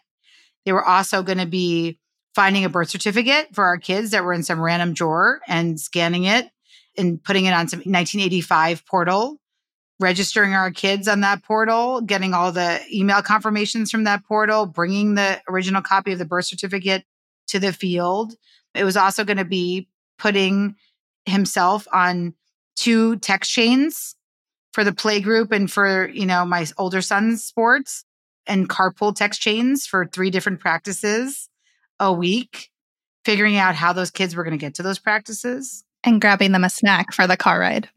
[0.65, 1.99] They were also going to be
[2.35, 6.25] finding a birth certificate for our kids that were in some random drawer and scanning
[6.25, 6.49] it
[6.97, 9.39] and putting it on some 1985 portal
[10.03, 15.15] registering our kids on that portal, getting all the email confirmations from that portal, bringing
[15.15, 17.05] the original copy of the birth certificate
[17.47, 18.35] to the field.
[18.75, 19.89] It was also going to be
[20.19, 20.75] putting
[21.25, 22.35] himself on
[22.77, 24.17] two text chains
[24.73, 28.05] for the play group and for, you know, my older son's sports
[28.47, 31.49] and carpool text chains for three different practices
[32.01, 32.71] a week.
[33.25, 35.85] figuring out how those kids were going to get to those practices.
[36.05, 37.89] And grabbing them a snack for the car ride.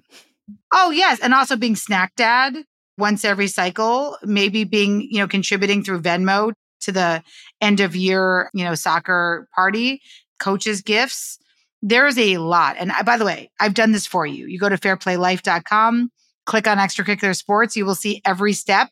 [0.78, 1.22] Oh, yes.
[1.22, 2.54] And also being snack dad
[2.98, 6.52] once every cycle, maybe being, you know, contributing through Venmo
[6.82, 7.24] to the
[7.62, 10.02] end of year, you know, soccer party,
[10.38, 11.40] coaches' gifts.
[11.82, 12.76] There's a lot.
[12.78, 14.48] And I, by the way, I've done this for you.
[14.48, 16.12] You go to fairplaylife.com,
[16.46, 18.90] click on extracurricular sports, you will see every step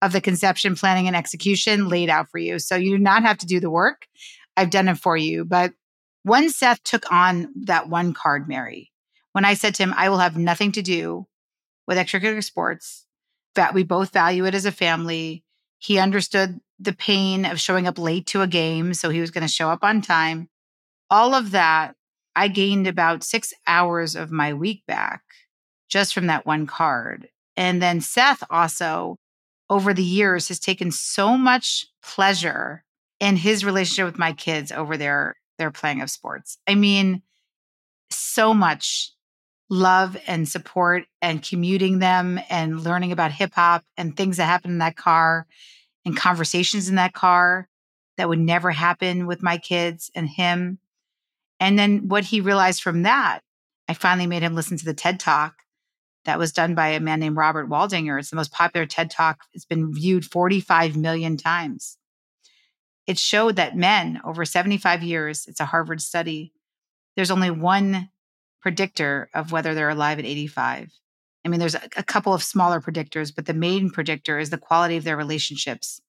[0.00, 2.58] of the conception, planning, and execution laid out for you.
[2.58, 4.06] So you do not have to do the work.
[4.56, 5.44] I've done it for you.
[5.44, 5.72] But
[6.22, 8.90] when Seth took on that one card, Mary,
[9.38, 11.24] when I said to him, I will have nothing to do
[11.86, 13.06] with extracurricular sports,
[13.54, 15.44] that we both value it as a family.
[15.78, 18.94] He understood the pain of showing up late to a game.
[18.94, 20.48] So he was going to show up on time.
[21.08, 21.94] All of that,
[22.34, 25.22] I gained about six hours of my week back
[25.88, 27.28] just from that one card.
[27.56, 29.18] And then Seth also,
[29.70, 32.82] over the years, has taken so much pleasure
[33.20, 36.58] in his relationship with my kids over their their playing of sports.
[36.66, 37.22] I mean,
[38.10, 39.12] so much
[39.70, 44.72] love and support and commuting them and learning about hip hop and things that happen
[44.72, 45.46] in that car
[46.04, 47.68] and conversations in that car
[48.16, 50.78] that would never happen with my kids and him.
[51.60, 53.40] And then what he realized from that,
[53.88, 55.54] I finally made him listen to the TED Talk
[56.24, 58.18] that was done by a man named Robert Waldinger.
[58.18, 59.44] It's the most popular TED Talk.
[59.52, 61.96] It's been viewed 45 million times.
[63.06, 66.52] It showed that men over 75 years, it's a Harvard study,
[67.16, 68.10] there's only one
[68.68, 70.90] predictor of whether they're alive at 85.
[71.42, 74.58] I mean, there's a, a couple of smaller predictors, but the main predictor is the
[74.58, 76.02] quality of their relationships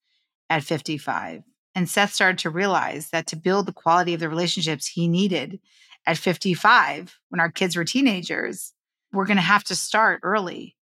[0.50, 1.44] at 55.
[1.74, 5.62] And Seth started to realize that to build the quality of the relationships he needed
[6.06, 8.74] at 55, when our kids were teenagers,
[9.14, 10.76] we're going to have to start early.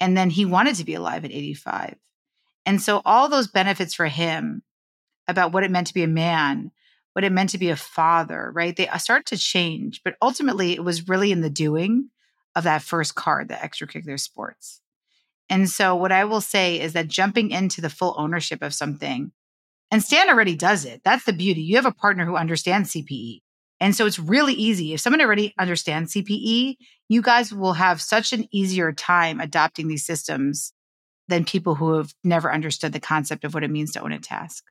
[0.00, 1.94] And then he wanted to be alive at 85.
[2.66, 4.64] And so all those benefits for him
[5.28, 6.72] about what it meant to be a man
[7.14, 8.76] what it meant to be a father, right?
[8.76, 12.10] They uh, start to change, but ultimately it was really in the doing
[12.54, 14.80] of that first card, the extracurricular sports.
[15.48, 19.32] And so what I will say is that jumping into the full ownership of something,
[19.90, 21.02] and Stan already does it.
[21.04, 21.62] That's the beauty.
[21.62, 23.40] You have a partner who understands CPE.
[23.80, 24.94] And so it's really easy.
[24.94, 26.76] If someone already understands CPE,
[27.08, 30.72] you guys will have such an easier time adopting these systems
[31.28, 34.18] than people who have never understood the concept of what it means to own a
[34.18, 34.64] task.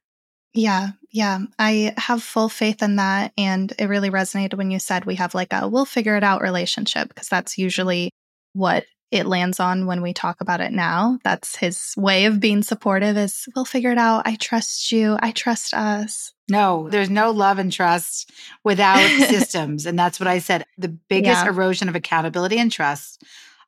[0.54, 1.40] Yeah, yeah.
[1.58, 3.34] I have full faith in that.
[3.38, 6.42] And it really resonated when you said we have like a we'll figure it out
[6.42, 8.12] relationship, because that's usually
[8.54, 11.20] what it lands on when we talk about it now.
[11.24, 14.24] That's his way of being supportive is we'll figure it out.
[14.26, 15.18] I trust you.
[15.20, 16.34] I trust us.
[16.50, 18.32] No, there's no love and trust
[18.64, 19.86] without systems.
[19.86, 20.66] And that's what I said.
[20.80, 21.50] The biggest yeah.
[21.50, 23.24] erosion of accountability and trust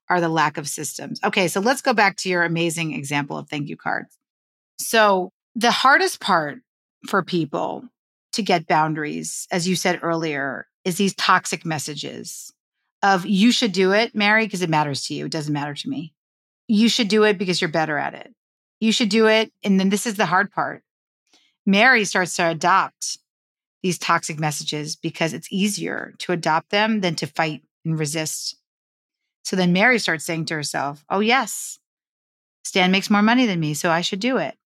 [0.10, 1.20] are the lack of systems.
[1.24, 4.18] Okay, so let's go back to your amazing example of thank you cards.
[4.80, 6.60] So, the hardest part
[7.06, 7.86] for people
[8.34, 12.52] to get boundaries, as you said earlier, is these toxic messages
[13.02, 15.26] of you should do it, Mary, because it matters to you.
[15.26, 16.14] It doesn't matter to me.
[16.68, 18.34] You should do it because you're better at it.
[18.80, 19.52] You should do it.
[19.64, 20.84] And then this is the hard part.
[21.66, 23.18] Mary starts to adopt
[23.84, 28.58] these toxic messages because it's easier to adopt them than to fight and resist.
[29.44, 31.80] So then Mary starts saying to herself, Oh, yes,
[32.64, 34.58] Stan makes more money than me, so I should do it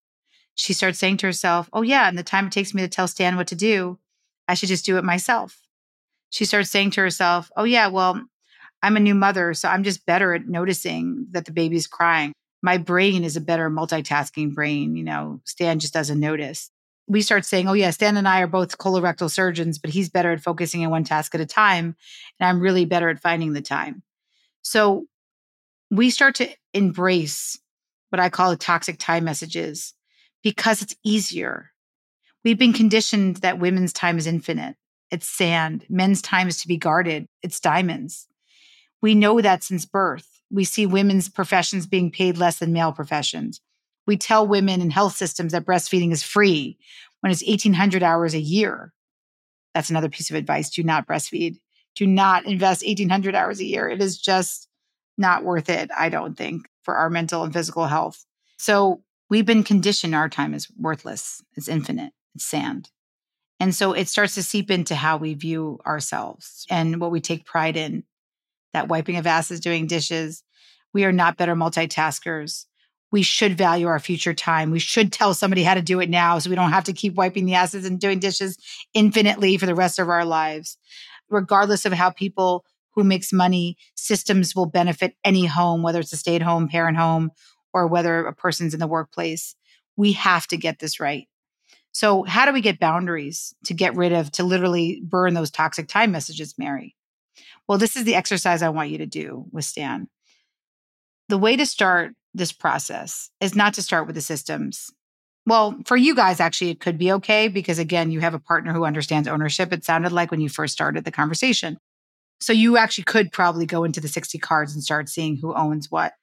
[0.59, 3.07] she starts saying to herself, Oh, yeah, and the time it takes me to tell
[3.07, 3.97] Stan what to do,
[4.45, 5.61] I should just do it myself.
[6.31, 8.21] She starts saying to herself, Oh, yeah, well,
[8.83, 12.33] I'm a new mother, so I'm just better at noticing that the baby's crying.
[12.61, 14.97] My brain is a better multitasking brain.
[14.97, 16.69] You know, Stan just doesn't notice.
[17.07, 20.33] We start saying, Oh, yeah, Stan and I are both colorectal surgeons, but he's better
[20.33, 21.95] at focusing on one task at a time.
[22.37, 24.03] And I'm really better at finding the time.
[24.61, 25.05] So
[25.89, 27.57] we start to embrace
[28.09, 29.93] what I call the toxic time messages
[30.43, 31.71] because it's easier.
[32.43, 34.75] We've been conditioned that women's time is infinite.
[35.11, 35.85] It's sand.
[35.89, 37.27] Men's time is to be guarded.
[37.41, 38.27] It's diamonds.
[39.01, 40.27] We know that since birth.
[40.51, 43.61] We see women's professions being paid less than male professions.
[44.07, 46.77] We tell women in health systems that breastfeeding is free
[47.21, 48.93] when it's 1800 hours a year.
[49.73, 50.69] That's another piece of advice.
[50.69, 51.59] Do not breastfeed.
[51.95, 53.87] Do not invest 1800 hours a year.
[53.87, 54.67] It is just
[55.17, 58.25] not worth it, I don't think, for our mental and physical health.
[58.57, 62.89] So we've been conditioned our time is worthless, it's infinite, it's sand.
[63.59, 67.45] And so it starts to seep into how we view ourselves and what we take
[67.45, 68.03] pride in.
[68.73, 70.43] That wiping of asses, doing dishes.
[70.93, 72.65] We are not better multitaskers.
[73.11, 74.71] We should value our future time.
[74.71, 77.15] We should tell somebody how to do it now so we don't have to keep
[77.15, 78.57] wiping the asses and doing dishes
[78.93, 80.77] infinitely for the rest of our lives.
[81.29, 86.17] Regardless of how people who makes money, systems will benefit any home, whether it's a
[86.17, 87.31] stay at home parent home
[87.73, 89.55] or whether a person's in the workplace.
[89.95, 91.27] We have to get this right.
[91.91, 95.87] So, how do we get boundaries to get rid of, to literally burn those toxic
[95.87, 96.95] time messages, Mary?
[97.67, 100.07] Well, this is the exercise I want you to do with Stan.
[101.29, 104.91] The way to start this process is not to start with the systems.
[105.45, 108.71] Well, for you guys, actually, it could be okay because, again, you have a partner
[108.71, 109.73] who understands ownership.
[109.73, 111.77] It sounded like when you first started the conversation.
[112.39, 115.89] So, you actually could probably go into the 60 cards and start seeing who owns
[115.89, 116.13] what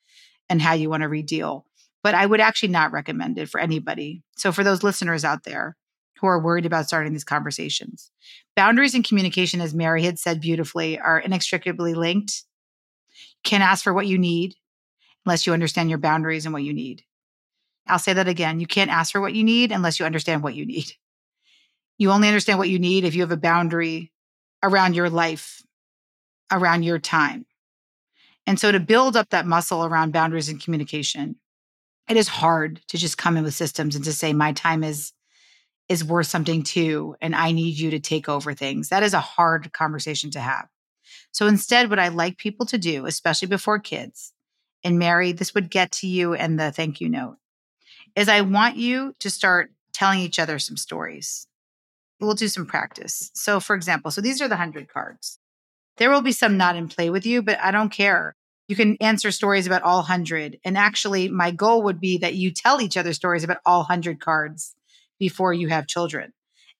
[0.48, 1.66] and how you want to redeal
[2.06, 4.22] but I would actually not recommend it for anybody.
[4.36, 5.76] So, for those listeners out there
[6.20, 8.12] who are worried about starting these conversations,
[8.54, 12.44] boundaries and communication, as Mary had said beautifully, are inextricably linked.
[13.42, 14.54] Can't ask for what you need
[15.24, 17.02] unless you understand your boundaries and what you need.
[17.88, 18.60] I'll say that again.
[18.60, 20.92] You can't ask for what you need unless you understand what you need.
[21.98, 24.12] You only understand what you need if you have a boundary
[24.62, 25.60] around your life,
[26.52, 27.46] around your time.
[28.46, 31.36] And so to build up that muscle around boundaries and communication,
[32.08, 35.12] it is hard to just come in with systems and to say my time is
[35.88, 38.88] is worth something too and i need you to take over things.
[38.88, 40.68] That is a hard conversation to have.
[41.32, 44.32] So instead what i like people to do especially before kids
[44.84, 47.36] and mary this would get to you and the thank you note
[48.14, 51.46] is i want you to start telling each other some stories.
[52.20, 53.30] We'll do some practice.
[53.34, 55.38] So for example so these are the 100 cards.
[55.96, 58.35] There will be some not in play with you but i don't care
[58.68, 60.58] you can answer stories about all 100.
[60.64, 64.20] And actually, my goal would be that you tell each other stories about all 100
[64.20, 64.74] cards
[65.18, 66.32] before you have children.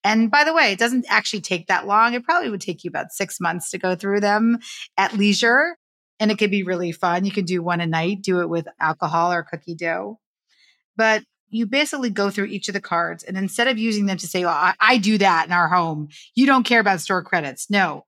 [0.03, 2.15] And by the way, it doesn't actually take that long.
[2.15, 4.59] It probably would take you about six months to go through them
[4.97, 5.77] at leisure.
[6.19, 7.25] And it could be really fun.
[7.25, 10.19] You can do one a night, do it with alcohol or cookie dough.
[10.97, 13.23] But you basically go through each of the cards.
[13.23, 16.09] And instead of using them to say, well, I, I do that in our home,
[16.35, 17.71] you don't care about store credits.
[17.71, 18.05] No,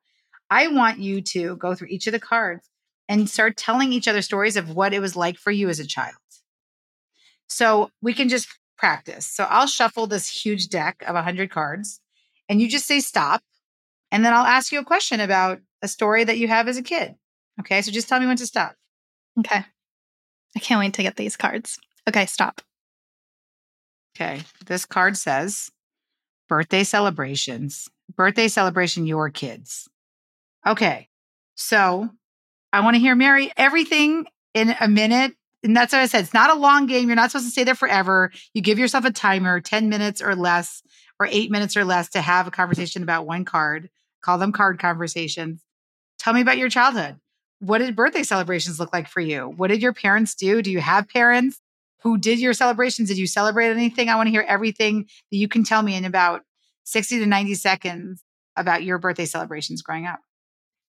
[0.50, 2.68] I want you to go through each of the cards
[3.08, 5.86] and start telling each other stories of what it was like for you as a
[5.86, 6.14] child.
[7.48, 9.26] So we can just practice.
[9.26, 12.00] So I'll shuffle this huge deck of 100 cards
[12.48, 13.42] and you just say stop.
[14.10, 16.82] And then I'll ask you a question about a story that you have as a
[16.82, 17.14] kid.
[17.60, 17.82] Okay.
[17.82, 18.74] So just tell me when to stop.
[19.40, 19.64] Okay.
[20.56, 21.78] I can't wait to get these cards.
[22.08, 22.26] Okay.
[22.26, 22.62] Stop.
[24.16, 24.42] Okay.
[24.66, 25.70] This card says
[26.48, 29.88] birthday celebrations, birthday celebration, your kids.
[30.66, 31.08] Okay.
[31.54, 32.10] So
[32.72, 35.34] I want to hear Mary everything in a minute.
[35.62, 36.24] And that's what I said.
[36.24, 37.08] It's not a long game.
[37.08, 38.30] You're not supposed to stay there forever.
[38.54, 40.82] You give yourself a timer, 10 minutes or less,
[41.18, 43.90] or eight minutes or less to have a conversation about one card.
[44.22, 45.62] Call them card conversations.
[46.18, 47.16] Tell me about your childhood.
[47.60, 49.52] What did birthday celebrations look like for you?
[49.56, 50.62] What did your parents do?
[50.62, 51.60] Do you have parents
[52.02, 53.08] who did your celebrations?
[53.08, 54.08] Did you celebrate anything?
[54.08, 56.42] I want to hear everything that you can tell me in about
[56.84, 58.22] 60 to 90 seconds
[58.56, 60.20] about your birthday celebrations growing up.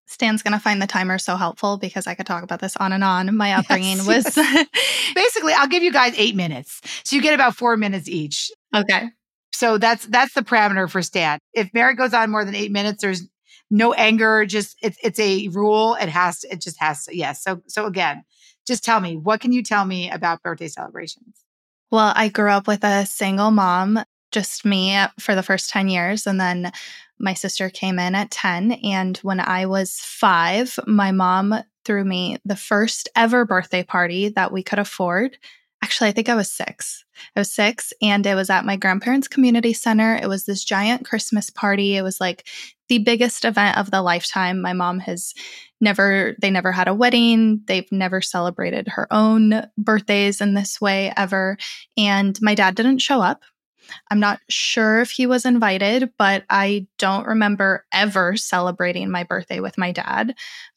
[0.10, 2.92] Stan's going to find the timer so helpful because I could talk about this on
[2.92, 3.38] and on.
[3.38, 4.68] My upbringing yes, was yes.
[5.16, 6.82] basically I'll give you guys 8 minutes.
[7.04, 8.52] So you get about 4 minutes each.
[8.76, 9.10] Okay.
[9.54, 11.40] So that's that's the parameter for Stan.
[11.54, 13.28] If Mary goes on more than 8 minutes there's
[13.70, 15.96] no anger, just it's it's a rule.
[15.96, 17.16] It has to, it just has to.
[17.16, 17.44] Yes.
[17.44, 18.24] So so again,
[18.66, 21.44] just tell me, what can you tell me about birthday celebrations?
[21.92, 25.90] Well, I grew up with a single mom, just me uh, for the first 10
[25.90, 26.72] years and then
[27.20, 28.72] my sister came in at 10.
[28.84, 31.56] And when I was five, my mom
[31.86, 35.38] threw me the first ever birthday party that we could afford.
[35.84, 37.06] Actually, I think I was six.
[37.36, 40.16] I was six, and it was at my grandparents' community center.
[40.22, 41.96] It was this giant Christmas party.
[41.96, 42.46] It was like
[42.90, 44.62] the biggest event of the lifetime.
[44.62, 45.34] My mom has
[45.80, 47.62] never, they never had a wedding.
[47.66, 51.58] They've never celebrated her own birthdays in this way ever.
[51.98, 53.44] And my dad didn't show up.
[54.10, 59.60] I'm not sure if he was invited, but I don't remember ever celebrating my birthday
[59.60, 60.36] with my dad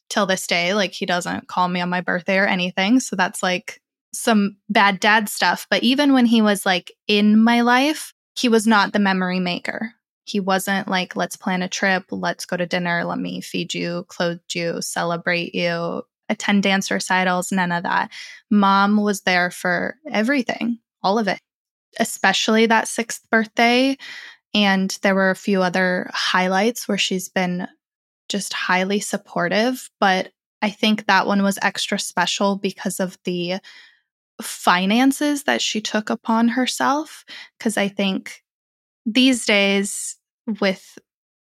[0.09, 0.73] till this day.
[0.73, 2.99] Like, he doesn't call me on my birthday or anything.
[2.99, 3.81] So that's like
[4.13, 5.67] some bad dad stuff.
[5.69, 9.93] But even when he was like in my life, he was not the memory maker.
[10.25, 14.05] He wasn't like, let's plan a trip, let's go to dinner, let me feed you,
[14.07, 18.09] clothe you, celebrate you, attend dance recitals, none of that.
[18.49, 21.39] Mom was there for everything, all of it
[21.99, 23.97] especially that sixth birthday.
[24.53, 27.67] And there were a few other highlights where she's been
[28.29, 29.89] just highly supportive.
[29.99, 30.31] But
[30.61, 33.55] I think that one was extra special because of the
[34.41, 37.25] finances that she took upon herself.
[37.57, 38.43] Because I think
[39.05, 40.17] these days,
[40.59, 40.97] with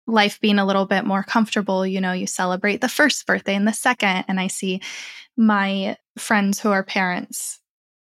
[0.06, 3.66] life being a little bit more comfortable, you know, you celebrate the first birthday and
[3.66, 4.24] the second.
[4.28, 4.80] And I see
[5.36, 7.60] my friends who are parents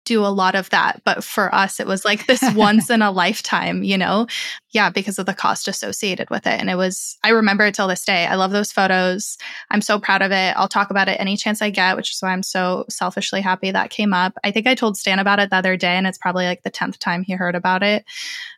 [0.07, 1.03] do a lot of that.
[1.05, 4.27] But for us, it was like this once in a lifetime, you know?
[4.71, 6.59] Yeah, because of the cost associated with it.
[6.59, 8.27] And it was, I remember it till this day.
[8.27, 9.37] I love those photos.
[9.71, 10.57] I'm so proud of it.
[10.57, 13.71] I'll talk about it any chance I get, which is why I'm so selfishly happy
[13.71, 14.35] that came up.
[14.43, 16.71] I think I told Stan about it the other day, and it's probably like the
[16.71, 18.05] 10th time he heard about it.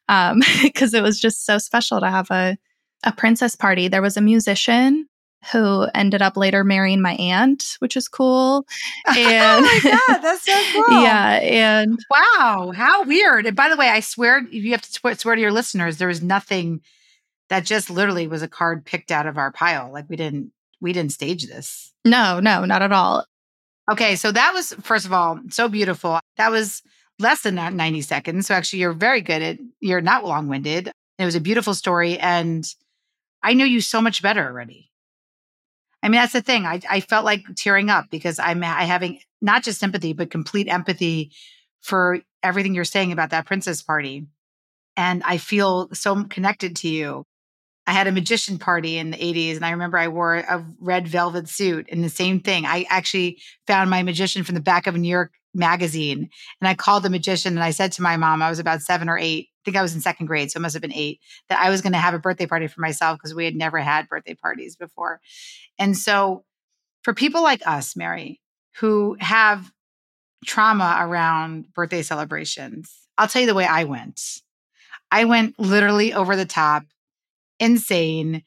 [0.08, 2.56] Um, because it was just so special to have a,
[3.04, 3.88] a princess party.
[3.88, 5.08] There was a musician
[5.52, 8.66] who ended up later marrying my aunt, which is cool.
[9.06, 11.02] Oh and oh my god, that's so cool!
[11.02, 13.46] yeah, and wow, how weird!
[13.46, 16.22] And by the way, I swear you have to swear to your listeners there was
[16.22, 16.82] nothing
[17.48, 19.90] that just literally was a card picked out of our pile.
[19.92, 21.92] Like we didn't we didn't stage this.
[22.04, 23.24] No, no, not at all.
[23.90, 26.20] Okay, so that was first of all so beautiful.
[26.36, 26.82] That was
[27.18, 28.46] less than 90 seconds.
[28.46, 30.92] So actually you're very good at you're not long-winded.
[31.18, 32.64] It was a beautiful story and
[33.42, 34.87] I know you so much better already.
[36.02, 36.64] I mean, that's the thing.
[36.64, 40.68] I, I felt like tearing up because I'm I having not just sympathy, but complete
[40.68, 41.32] empathy
[41.80, 44.26] for everything you're saying about that princess party.
[44.96, 47.24] And I feel so connected to you.
[47.86, 51.08] I had a magician party in the 80s, and I remember I wore a red
[51.08, 52.66] velvet suit and the same thing.
[52.66, 56.28] I actually found my magician from the back of a New York magazine.
[56.60, 59.08] And I called the magician and I said to my mom, I was about seven
[59.08, 61.60] or eight, think I was in second grade, so it must have been eight, that
[61.60, 64.08] I was going to have a birthday party for myself because we had never had
[64.08, 65.20] birthday parties before.
[65.78, 66.44] And so
[67.02, 68.40] for people like us, Mary,
[68.78, 69.70] who have
[70.46, 74.22] trauma around birthday celebrations, I'll tell you the way I went.
[75.10, 76.84] I went literally over the top,
[77.60, 78.42] insane.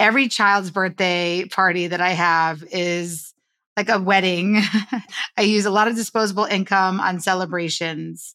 [0.00, 3.32] Every child's birthday party that I have is
[3.76, 4.60] like a wedding.
[5.36, 8.34] I use a lot of disposable income on celebrations.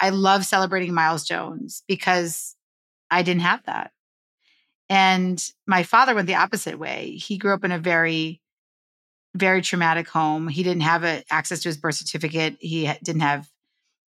[0.00, 2.56] I love celebrating milestones because
[3.10, 3.92] I didn't have that.
[4.88, 7.12] And my father went the opposite way.
[7.12, 8.40] He grew up in a very,
[9.34, 10.48] very traumatic home.
[10.48, 12.56] He didn't have a, access to his birth certificate.
[12.60, 13.48] He didn't have,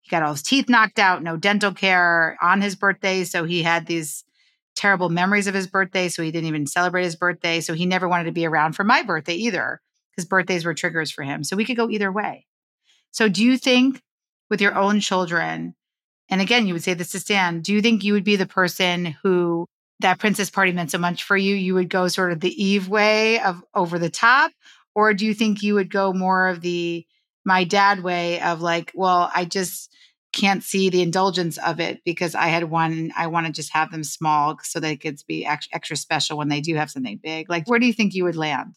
[0.03, 3.25] he got all his teeth knocked out, no dental care on his birthday.
[3.25, 4.25] So he had these
[4.75, 6.09] terrible memories of his birthday.
[6.09, 7.61] So he didn't even celebrate his birthday.
[7.61, 9.81] So he never wanted to be around for my birthday either
[10.11, 11.43] because birthdays were triggers for him.
[11.43, 12.47] So we could go either way.
[13.11, 14.03] So do you think
[14.51, 15.75] with your own children,
[16.29, 18.47] and again, you would say this to Stan, do you think you would be the
[18.47, 19.67] person who
[20.01, 21.55] that princess party meant so much for you?
[21.55, 24.53] You would go sort of the Eve way of over the top?
[24.95, 27.07] Or do you think you would go more of the
[27.45, 29.95] my dad way of like, well, I just
[30.33, 33.91] can't see the indulgence of it because I had one, I want to just have
[33.91, 37.49] them small so they could be extra special when they do have something big.
[37.49, 38.75] Like, where do you think you would land?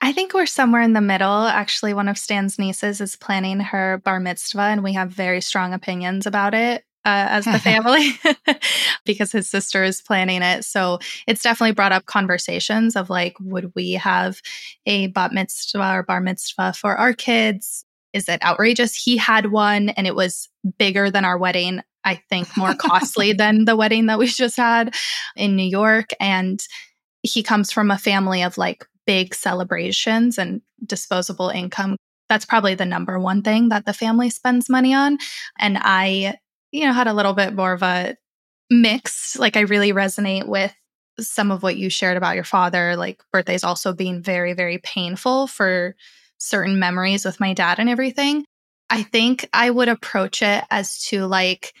[0.00, 1.44] I think we're somewhere in the middle.
[1.44, 5.72] Actually, one of Stan's nieces is planning her bar mitzvah, and we have very strong
[5.72, 6.84] opinions about it.
[7.04, 8.10] Uh, as the family
[9.06, 10.64] because his sister is planning it.
[10.64, 14.42] So it's definitely brought up conversations of like, would we have
[14.84, 17.86] a bat mitzvah or bar mitzvah for our kids?
[18.12, 18.94] Is it outrageous?
[18.94, 21.80] He had one and it was bigger than our wedding.
[22.04, 24.94] I think more costly than the wedding that we just had
[25.34, 26.10] in New York.
[26.20, 26.60] And
[27.22, 31.96] he comes from a family of like big celebrations and disposable income.
[32.28, 35.16] That's probably the number one thing that the family spends money on.
[35.58, 36.36] And I,
[36.72, 38.16] you know, had a little bit more of a
[38.68, 39.38] mix.
[39.38, 40.74] Like, I really resonate with
[41.18, 45.46] some of what you shared about your father, like birthdays also being very, very painful
[45.46, 45.96] for
[46.36, 48.44] certain memories with my dad and everything.
[48.90, 51.72] I think I would approach it as to like,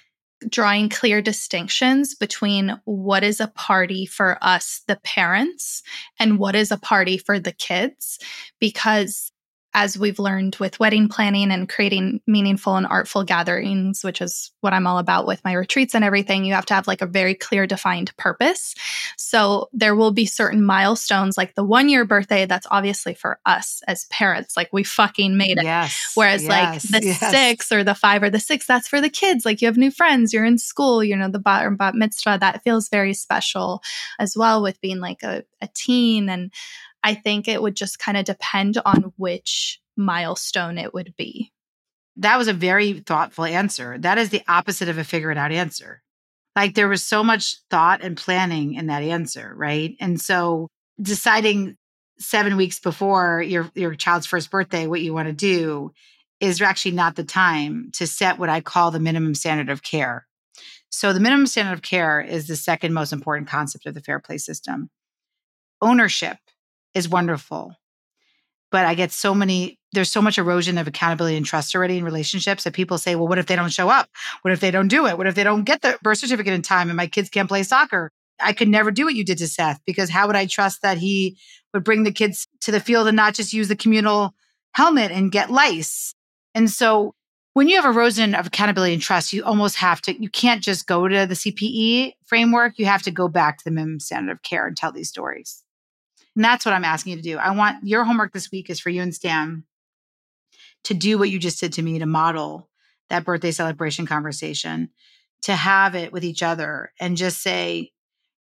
[0.48, 5.82] drawing clear distinctions between what is a party for us, the parents,
[6.18, 8.18] and what is a party for the kids.
[8.60, 9.32] Because
[9.74, 14.72] as we've learned with wedding planning and creating meaningful and artful gatherings, which is what
[14.72, 17.34] I'm all about with my retreats and everything, you have to have like a very
[17.34, 18.74] clear defined purpose.
[19.18, 23.82] So there will be certain milestones, like the one year birthday, that's obviously for us
[23.86, 24.56] as parents.
[24.56, 25.64] Like we fucking made it.
[25.64, 27.30] Yes, Whereas yes, like the yes.
[27.30, 29.44] six or the five or the six, that's for the kids.
[29.44, 32.38] Like you have new friends, you're in school, you know, the bat or bat mitzvah,
[32.40, 33.82] that feels very special
[34.18, 36.52] as well with being like a, a teen and
[37.02, 41.52] I think it would just kind of depend on which milestone it would be.
[42.16, 43.96] That was a very thoughtful answer.
[43.98, 46.02] That is the opposite of a figure it out answer.
[46.56, 49.94] Like there was so much thought and planning in that answer, right?
[50.00, 50.68] And so
[51.00, 51.76] deciding
[52.18, 55.92] seven weeks before your your child's first birthday what you want to do
[56.40, 60.26] is actually not the time to set what I call the minimum standard of care.
[60.90, 64.18] So the minimum standard of care is the second most important concept of the fair
[64.18, 64.90] play system.
[65.80, 66.38] Ownership
[66.98, 67.74] is wonderful.
[68.70, 72.04] But I get so many, there's so much erosion of accountability and trust already in
[72.04, 74.10] relationships that people say, well, what if they don't show up?
[74.42, 75.16] What if they don't do it?
[75.16, 77.62] What if they don't get the birth certificate in time and my kids can't play
[77.62, 78.10] soccer?
[78.40, 80.98] I could never do what you did to Seth because how would I trust that
[80.98, 81.38] he
[81.72, 84.34] would bring the kids to the field and not just use the communal
[84.72, 86.14] helmet and get lice?
[86.54, 87.14] And so
[87.54, 90.86] when you have erosion of accountability and trust, you almost have to, you can't just
[90.86, 92.78] go to the CPE framework.
[92.78, 95.64] You have to go back to the minimum standard of care and tell these stories.
[96.38, 97.36] And that's what I'm asking you to do.
[97.36, 99.64] I want your homework this week is for you and Stan
[100.84, 102.70] to do what you just did to me to model
[103.10, 104.90] that birthday celebration conversation,
[105.42, 107.90] to have it with each other and just say,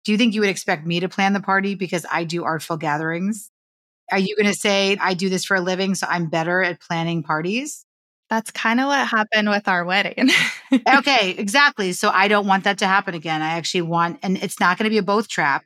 [0.05, 2.77] Do you think you would expect me to plan the party because I do artful
[2.77, 3.51] gatherings?
[4.13, 6.83] Are you going to say, I do this for a living, so I'm better at
[6.83, 7.87] planning parties?
[8.29, 10.29] That's kind of what happened with our wedding.
[10.99, 11.93] okay, exactly.
[11.95, 13.41] So I don't want that to happen again.
[13.41, 15.65] I actually want, and it's not going to be a both trap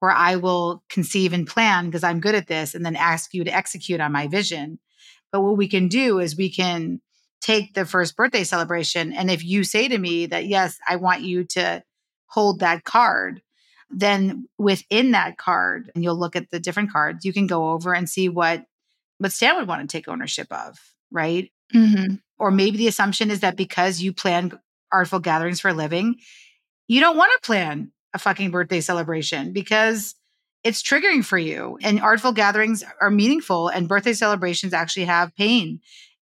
[0.00, 3.44] where I will conceive and plan because I'm good at this and then ask you
[3.44, 4.78] to execute on my vision.
[5.32, 7.00] But what we can do is we can
[7.40, 9.12] take the first birthday celebration.
[9.12, 11.82] And if you say to me that, yes, I want you to
[12.26, 13.42] hold that card,
[13.90, 17.94] then within that card, and you'll look at the different cards, you can go over
[17.94, 18.64] and see what
[19.18, 20.78] what Stan would want to take ownership of,
[21.10, 21.50] right?
[21.74, 22.16] Mm-hmm.
[22.38, 24.52] Or maybe the assumption is that because you plan
[24.92, 26.16] artful gatherings for a living,
[26.86, 30.14] you don't want to plan a fucking birthday celebration because
[30.64, 31.78] it's triggering for you.
[31.82, 35.80] And artful gatherings are meaningful, and birthday celebrations actually have pain.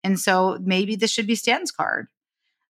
[0.05, 2.09] And so maybe this should be Stan's card.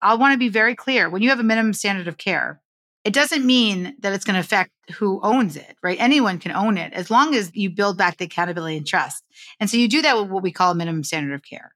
[0.01, 2.61] I want to be very clear when you have a minimum standard of care,
[3.05, 6.01] it doesn't mean that it's going to affect who owns it, right?
[6.01, 9.25] Anyone can own it as long as you build back the accountability and trust.
[9.59, 11.75] And so you do that with what we call a minimum standard of care.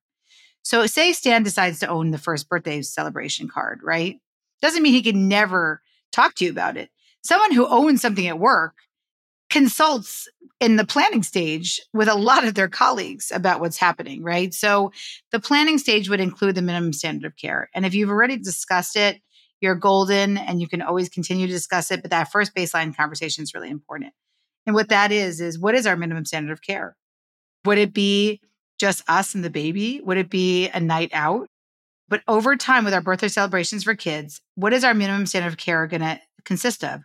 [0.62, 4.20] So say Stan decides to own the first birthday celebration card, right?
[4.62, 5.80] Doesn't mean he can never
[6.12, 6.90] talk to you about it.
[7.26, 8.74] Someone who owns something at work
[9.50, 10.28] consults
[10.60, 14.54] in the planning stage with a lot of their colleagues about what's happening, right?
[14.54, 14.92] So
[15.32, 17.68] the planning stage would include the minimum standard of care.
[17.74, 19.20] And if you've already discussed it,
[19.60, 22.02] you're golden and you can always continue to discuss it.
[22.02, 24.12] But that first baseline conversation is really important.
[24.66, 26.96] And what that is, is what is our minimum standard of care?
[27.64, 28.40] Would it be
[28.78, 30.00] just us and the baby?
[30.04, 31.48] Would it be a night out?
[32.08, 35.56] But over time, with our birthday celebrations for kids, what is our minimum standard of
[35.56, 37.02] care going to consist of?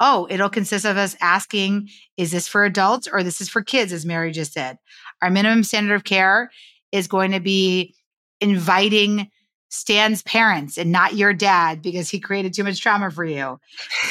[0.00, 3.92] Oh, it'll consist of us asking, is this for adults or this is for kids,
[3.92, 4.78] as Mary just said?
[5.22, 6.50] Our minimum standard of care
[6.92, 7.94] is going to be
[8.40, 9.30] inviting
[9.68, 13.60] Stan's parents and not your dad because he created too much trauma for you.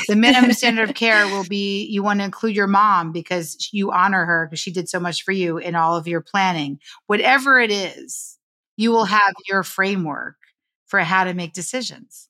[0.07, 3.91] The minimum standard of care will be you want to include your mom because you
[3.91, 6.79] honor her because she did so much for you in all of your planning.
[7.07, 8.37] Whatever it is,
[8.77, 10.37] you will have your framework
[10.85, 12.28] for how to make decisions.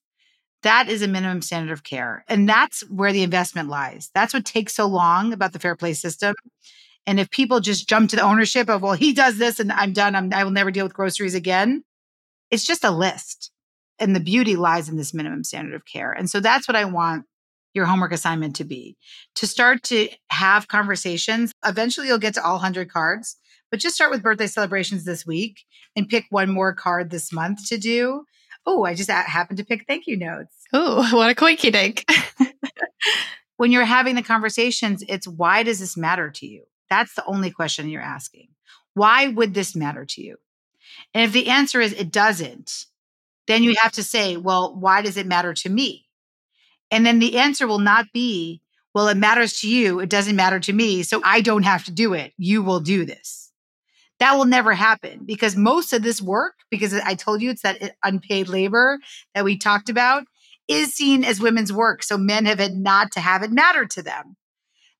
[0.63, 2.25] That is a minimum standard of care.
[2.27, 4.09] And that's where the investment lies.
[4.13, 6.35] That's what takes so long about the fair play system.
[7.07, 9.93] And if people just jump to the ownership of, well, he does this and I'm
[9.93, 11.83] done, I'm, I will never deal with groceries again
[12.51, 13.51] it's just a list.
[13.99, 16.11] And the beauty lies in this minimum standard of care.
[16.11, 17.25] And so that's what I want
[17.73, 18.97] your homework assignment to be
[19.35, 21.51] to start to have conversations.
[21.65, 23.35] Eventually, you'll get to all 100 cards,
[23.69, 25.65] but just start with birthday celebrations this week
[25.95, 28.23] and pick one more card this month to do.
[28.65, 30.53] Oh, I just happened to pick thank you notes.
[30.73, 32.05] Oh, what a quickie dink.
[33.57, 36.63] when you're having the conversations, it's why does this matter to you?
[36.89, 38.49] That's the only question you're asking.
[38.93, 40.37] Why would this matter to you?
[41.13, 42.85] And if the answer is it doesn't,
[43.47, 46.07] then you have to say, well, why does it matter to me?
[46.91, 48.61] And then the answer will not be,
[48.93, 49.99] well, it matters to you.
[49.99, 51.03] It doesn't matter to me.
[51.03, 52.33] So I don't have to do it.
[52.37, 53.38] You will do this.
[54.19, 57.95] That will never happen because most of this work, because I told you it's that
[58.03, 58.99] unpaid labor
[59.33, 60.23] that we talked about,
[60.67, 62.03] is seen as women's work.
[62.03, 64.35] So men have had not to have it matter to them.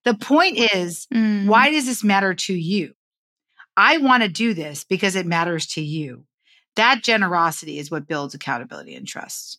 [0.04, 1.46] The point is, mm.
[1.46, 2.94] why does this matter to you?
[3.76, 6.24] I want to do this because it matters to you.
[6.76, 9.58] That generosity is what builds accountability and trust.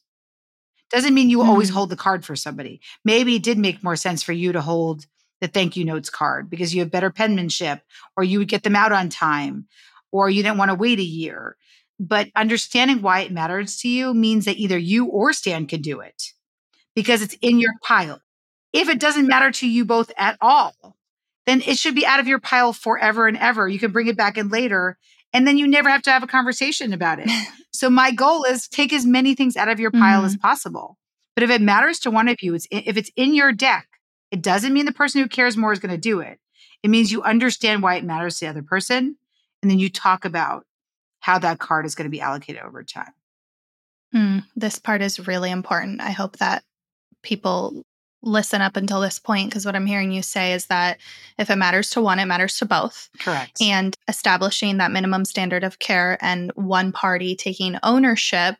[0.89, 2.81] Doesn't mean you mm always hold the card for somebody.
[3.05, 5.05] Maybe it did make more sense for you to hold
[5.41, 7.81] the thank you notes card because you have better penmanship
[8.15, 9.67] or you would get them out on time
[10.11, 11.57] or you didn't want to wait a year.
[11.99, 15.99] But understanding why it matters to you means that either you or Stan can do
[15.99, 16.23] it
[16.95, 18.21] because it's in your pile.
[18.73, 20.97] If it doesn't matter to you both at all,
[21.45, 23.67] then it should be out of your pile forever and ever.
[23.67, 24.97] You can bring it back in later
[25.33, 27.29] and then you never have to have a conversation about it.
[27.71, 30.25] so my goal is take as many things out of your pile mm-hmm.
[30.27, 30.97] as possible.
[31.35, 33.87] But if it matters to one of you, it's if it's in your deck,
[34.31, 36.39] it doesn't mean the person who cares more is going to do it.
[36.83, 39.17] It means you understand why it matters to the other person
[39.61, 40.65] and then you talk about
[41.19, 43.13] how that card is going to be allocated over time.
[44.13, 46.01] Mm, this part is really important.
[46.01, 46.63] I hope that
[47.21, 47.85] people
[48.23, 50.99] listen up until this point because what I'm hearing you say is that
[51.37, 53.09] if it matters to one, it matters to both.
[53.19, 53.61] Correct.
[53.61, 58.57] And establishing that minimum standard of care and one party taking ownership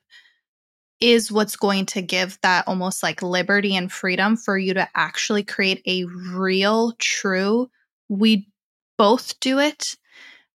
[1.01, 5.43] is what's going to give that almost like liberty and freedom for you to actually
[5.43, 7.69] create a real, true,
[8.07, 8.47] we
[8.97, 9.95] both do it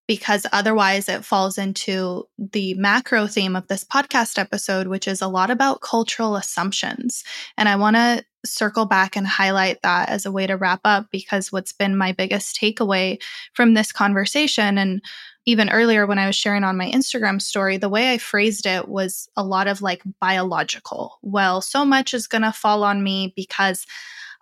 [0.06, 5.26] because otherwise it falls into the macro theme of this podcast episode, which is a
[5.26, 7.24] lot about cultural assumptions.
[7.58, 11.08] And I want to circle back and highlight that as a way to wrap up
[11.10, 13.20] because what's been my biggest takeaway
[13.52, 15.02] from this conversation and
[15.46, 18.88] even earlier when I was sharing on my Instagram story, the way I phrased it
[18.88, 21.18] was a lot of like biological.
[21.22, 23.86] Well, so much is going to fall on me because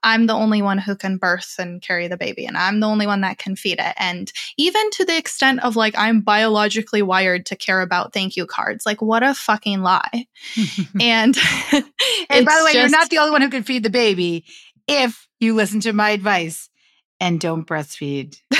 [0.02, 3.06] I'm the only one who can birth and carry the baby, and I'm the only
[3.06, 3.94] one that can feed it.
[3.96, 8.46] And even to the extent of like, I'm biologically wired to care about thank you
[8.46, 8.84] cards.
[8.84, 10.26] Like, what a fucking lie.
[11.00, 11.36] and, and
[11.72, 14.44] by the way, just, you're not the only one who can feed the baby
[14.86, 16.68] if you listen to my advice
[17.20, 18.38] and don't breastfeed.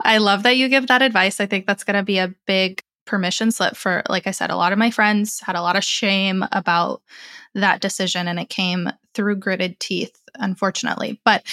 [0.00, 1.40] I love that you give that advice.
[1.40, 4.56] I think that's going to be a big permission slip for, like I said, a
[4.56, 7.02] lot of my friends had a lot of shame about
[7.54, 11.20] that decision and it came through gritted teeth, unfortunately.
[11.24, 11.44] But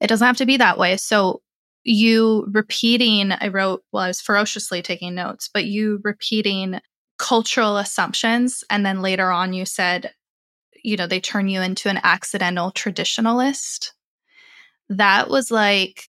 [0.00, 0.96] it doesn't have to be that way.
[0.96, 1.42] So,
[1.88, 6.80] you repeating, I wrote, well, I was ferociously taking notes, but you repeating
[7.18, 8.64] cultural assumptions.
[8.68, 10.12] And then later on, you said,
[10.82, 13.92] you know, they turn you into an accidental traditionalist.
[14.88, 16.08] That was like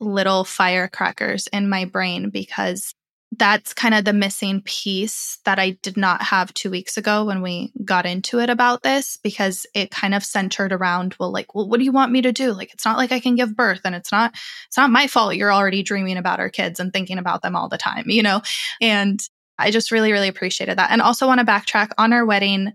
[0.00, 2.94] little firecrackers in my brain because
[3.32, 7.42] that's kind of the missing piece that I did not have two weeks ago when
[7.42, 11.68] we got into it about this because it kind of centered around, well, like, well,
[11.68, 12.52] what do you want me to do?
[12.52, 14.32] Like, it's not like I can give birth and it's not,
[14.68, 15.34] it's not my fault.
[15.34, 18.42] You're already dreaming about our kids and thinking about them all the time, you know?
[18.80, 19.20] And
[19.58, 20.90] I just really, really appreciated that.
[20.90, 22.72] And also want to backtrack on our wedding.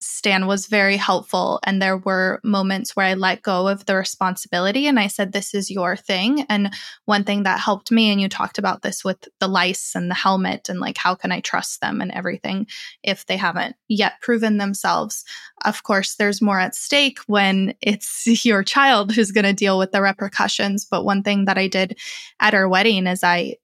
[0.00, 1.58] Stan was very helpful.
[1.64, 5.54] And there were moments where I let go of the responsibility and I said, This
[5.54, 6.46] is your thing.
[6.48, 6.72] And
[7.04, 10.14] one thing that helped me, and you talked about this with the lice and the
[10.14, 12.68] helmet, and like, how can I trust them and everything
[13.02, 15.24] if they haven't yet proven themselves?
[15.64, 19.90] Of course, there's more at stake when it's your child who's going to deal with
[19.90, 20.84] the repercussions.
[20.84, 21.98] But one thing that I did
[22.38, 23.56] at our wedding is I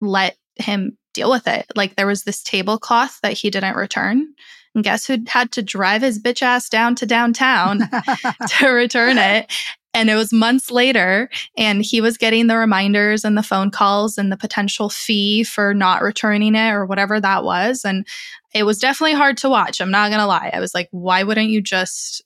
[0.00, 1.66] let him deal with it.
[1.76, 4.34] Like, there was this tablecloth that he didn't return
[4.74, 7.80] and guess who had to drive his bitch ass down to downtown
[8.58, 9.50] to return it?
[9.94, 14.18] And it was months later, and he was getting the reminders and the phone calls
[14.18, 17.84] and the potential fee for not returning it or whatever that was.
[17.84, 18.06] And
[18.54, 19.80] it was definitely hard to watch.
[19.80, 20.50] I'm not going to lie.
[20.52, 22.22] I was like, why wouldn't you just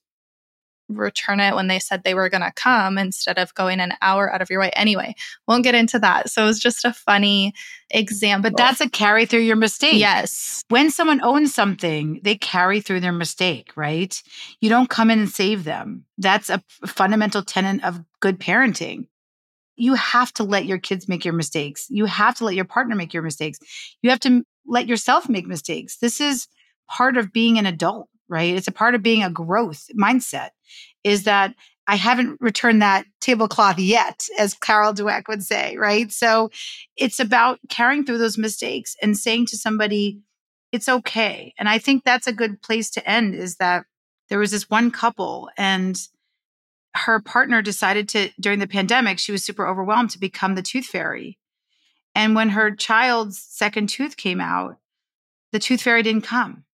[0.88, 4.32] return it when they said they were going to come instead of going an hour
[4.32, 4.70] out of your way.
[4.70, 5.14] Anyway,
[5.46, 6.30] won't get into that.
[6.30, 7.54] So it was just a funny
[7.90, 8.50] example.
[8.50, 9.94] But that's a carry through your mistake.
[9.94, 10.62] Yes.
[10.68, 14.20] When someone owns something, they carry through their mistake, right?
[14.60, 16.04] You don't come in and save them.
[16.18, 19.06] That's a fundamental tenet of good parenting.
[19.76, 21.86] You have to let your kids make your mistakes.
[21.88, 23.58] You have to let your partner make your mistakes.
[24.02, 25.96] You have to let yourself make mistakes.
[25.96, 26.46] This is
[26.88, 28.56] part of being an adult right?
[28.56, 30.50] It's a part of being a growth mindset
[31.04, 31.54] is that
[31.86, 36.12] I haven't returned that tablecloth yet, as Carol Dweck would say, right?
[36.12, 36.50] So
[36.96, 40.20] it's about carrying through those mistakes and saying to somebody,
[40.70, 41.52] it's okay.
[41.58, 43.84] And I think that's a good place to end is that
[44.28, 45.98] there was this one couple and
[46.94, 50.86] her partner decided to, during the pandemic, she was super overwhelmed to become the tooth
[50.86, 51.38] fairy.
[52.14, 54.76] And when her child's second tooth came out,
[55.52, 56.64] the tooth fairy didn't come.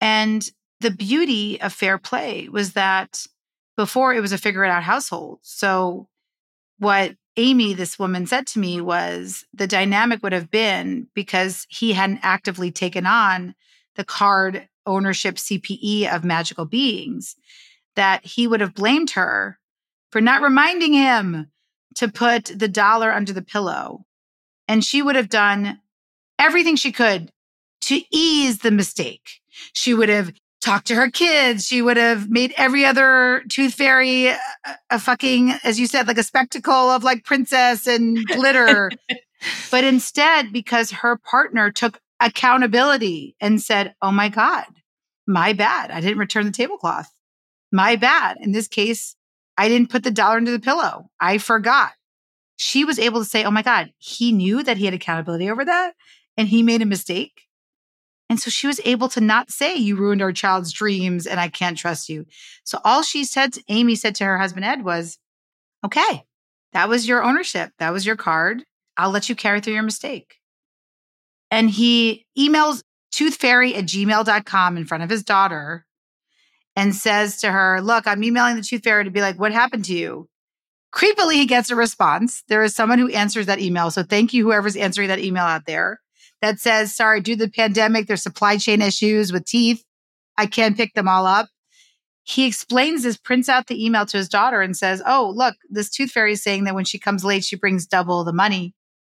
[0.00, 0.48] And
[0.80, 3.26] the beauty of fair play was that
[3.76, 5.40] before it was a figure it out household.
[5.42, 6.08] So
[6.78, 11.92] what Amy, this woman, said to me was the dynamic would have been because he
[11.92, 13.54] hadn't actively taken on
[13.96, 17.36] the card ownership CPE of magical beings,
[17.94, 19.58] that he would have blamed her
[20.10, 21.50] for not reminding him
[21.96, 24.04] to put the dollar under the pillow.
[24.68, 25.80] And she would have done
[26.38, 27.32] everything she could
[27.82, 29.40] to ease the mistake.
[29.72, 30.32] She would have
[30.66, 31.64] talked to her kids.
[31.64, 34.36] She would have made every other tooth fairy uh,
[34.66, 38.90] a, a fucking, as you said, like a spectacle of like princess and glitter.
[39.70, 44.66] but instead, because her partner took accountability and said, Oh my God,
[45.26, 45.92] my bad.
[45.92, 47.12] I didn't return the tablecloth.
[47.70, 48.36] My bad.
[48.40, 49.14] In this case,
[49.56, 51.10] I didn't put the dollar into the pillow.
[51.20, 51.92] I forgot.
[52.56, 55.64] She was able to say, Oh my God, he knew that he had accountability over
[55.64, 55.94] that
[56.36, 57.45] and he made a mistake.
[58.28, 61.48] And so she was able to not say, You ruined our child's dreams and I
[61.48, 62.26] can't trust you.
[62.64, 65.18] So all she said, Amy said to her husband Ed was,
[65.84, 66.24] Okay,
[66.72, 67.70] that was your ownership.
[67.78, 68.64] That was your card.
[68.96, 70.36] I'll let you carry through your mistake.
[71.50, 72.82] And he emails
[73.14, 75.86] toothfairy at gmail.com in front of his daughter
[76.74, 79.84] and says to her, Look, I'm emailing the tooth fairy to be like, What happened
[79.84, 80.28] to you?
[80.92, 82.42] Creepily, he gets a response.
[82.48, 83.90] There is someone who answers that email.
[83.90, 86.00] So thank you, whoever's answering that email out there
[86.46, 89.84] that says, sorry, due to the pandemic, there's supply chain issues with teeth.
[90.38, 91.48] I can't pick them all up.
[92.22, 95.90] He explains this, prints out the email to his daughter and says, Oh, look, this
[95.90, 98.74] tooth fairy is saying that when she comes late, she brings double the money.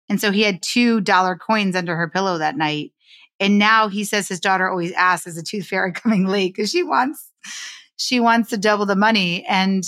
[0.09, 2.93] And so he had two dollar coins under her pillow that night.
[3.39, 6.55] And now he says his daughter always asks, is the tooth fairy coming late?
[6.55, 7.31] Because she wants,
[7.97, 9.44] she wants to double the money.
[9.47, 9.85] And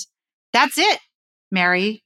[0.52, 1.00] that's it,
[1.50, 2.04] Mary.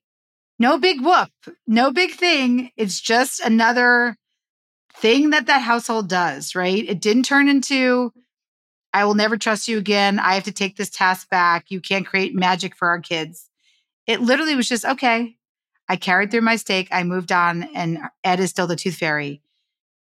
[0.58, 1.28] No big whoop,
[1.66, 2.70] no big thing.
[2.78, 4.16] It's just another
[4.98, 6.84] thing that that household does, right?
[6.88, 8.12] It didn't turn into,
[8.92, 10.18] I will never trust you again.
[10.18, 11.66] I have to take this task back.
[11.68, 13.48] You can't create magic for our kids.
[14.06, 15.36] It literally was just, okay,
[15.88, 16.88] I carried through my stake.
[16.90, 19.42] I moved on, and Ed is still the tooth fairy.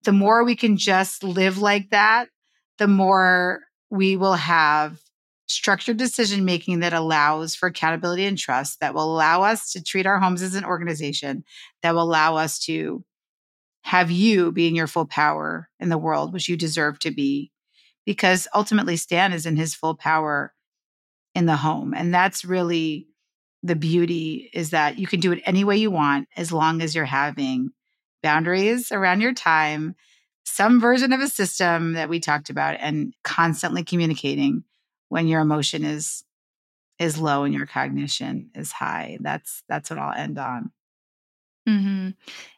[0.04, 2.30] The more we can just live like that,
[2.78, 5.02] the more we will have
[5.48, 10.06] structured decision making that allows for accountability and trust, that will allow us to treat
[10.06, 11.44] our homes as an organization,
[11.82, 13.04] that will allow us to
[13.88, 17.54] have you be in your full power in the world, which you deserve to be.
[18.06, 20.54] Because ultimately, Stan is in his full power
[21.34, 21.94] in the home.
[21.94, 23.08] And that's really
[23.64, 26.96] the beauty is that you can do it any way you want as long as
[26.96, 27.70] you're having
[28.22, 29.96] boundaries around your time,
[30.44, 34.66] some version of a system that we talked about, and constantly communicating
[35.08, 36.26] when your emotion is
[37.00, 39.18] is low and your cognition is high.
[39.22, 40.72] That's that's what I'll end on.
[41.70, 42.10] Mm-hmm.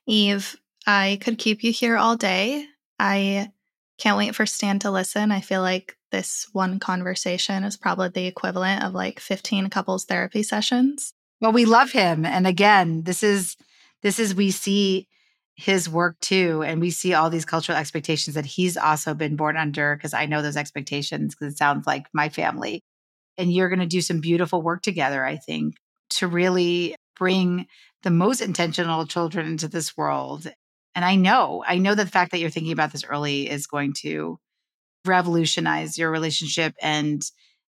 [0.08, 2.66] Eve, I could keep you here all day.
[2.98, 3.52] I
[3.98, 5.32] can't wait for Stan to listen.
[5.32, 10.44] I feel like this one conversation is probably the equivalent of like 15 couples therapy
[10.44, 11.14] sessions.
[11.42, 12.26] Well, we love him.
[12.26, 13.56] And again, this is
[14.02, 15.08] this is we see
[15.56, 19.58] his work too and we see all these cultural expectations that he's also been born
[19.58, 22.82] under because I know those expectations because it sounds like my family.
[23.38, 25.76] And you're going to do some beautiful work together, I think,
[26.12, 27.68] to really bring
[28.04, 30.50] the most intentional children into this world.
[31.00, 33.68] And I know, I know that the fact that you're thinking about this early is
[33.68, 34.38] going to
[35.06, 37.24] revolutionize your relationship and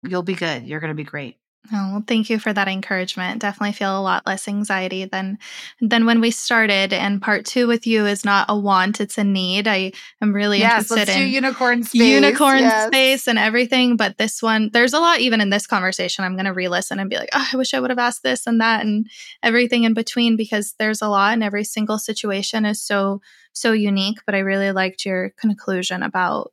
[0.06, 0.64] you'll be good.
[0.64, 1.38] You're going to be great.
[1.72, 3.40] Oh, thank you for that encouragement.
[3.40, 5.38] Definitely feel a lot less anxiety than
[5.80, 6.92] than when we started.
[6.92, 9.66] And part two with you is not a want; it's a need.
[9.66, 12.88] I am really yes, interested in unicorn space, unicorn yes.
[12.88, 13.96] space, and everything.
[13.96, 16.26] But this one, there's a lot even in this conversation.
[16.26, 18.46] I'm going to re-listen and be like, oh, I wish I would have asked this
[18.46, 19.08] and that and
[19.42, 23.22] everything in between because there's a lot, and every single situation is so
[23.54, 24.18] so unique.
[24.26, 26.52] But I really liked your conclusion about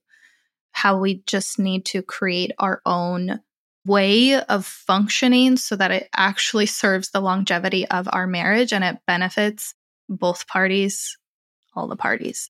[0.71, 3.41] how we just need to create our own
[3.87, 8.99] way of functioning so that it actually serves the longevity of our marriage and it
[9.07, 9.75] benefits
[10.09, 11.17] both parties,
[11.75, 12.51] all the parties.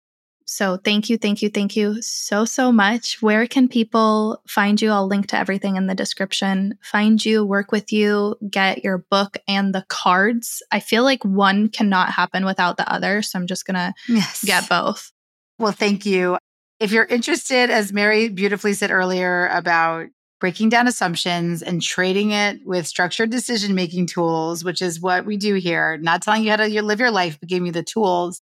[0.44, 3.22] So thank you, thank you, thank you so, so much.
[3.22, 4.90] Where can people find you?
[4.90, 6.78] I'll link to everything in the description.
[6.82, 10.62] Find you, work with you, get your book and the cards.
[10.70, 13.22] I feel like one cannot happen without the other.
[13.22, 14.44] So I'm just going to yes.
[14.44, 15.12] get both.
[15.58, 16.36] Well, thank you.
[16.80, 20.08] If you're interested, as Mary beautifully said earlier, about
[20.42, 25.36] breaking down assumptions and trading it with structured decision making tools, which is what we
[25.36, 28.42] do here, not telling you how to live your life, but giving you the tools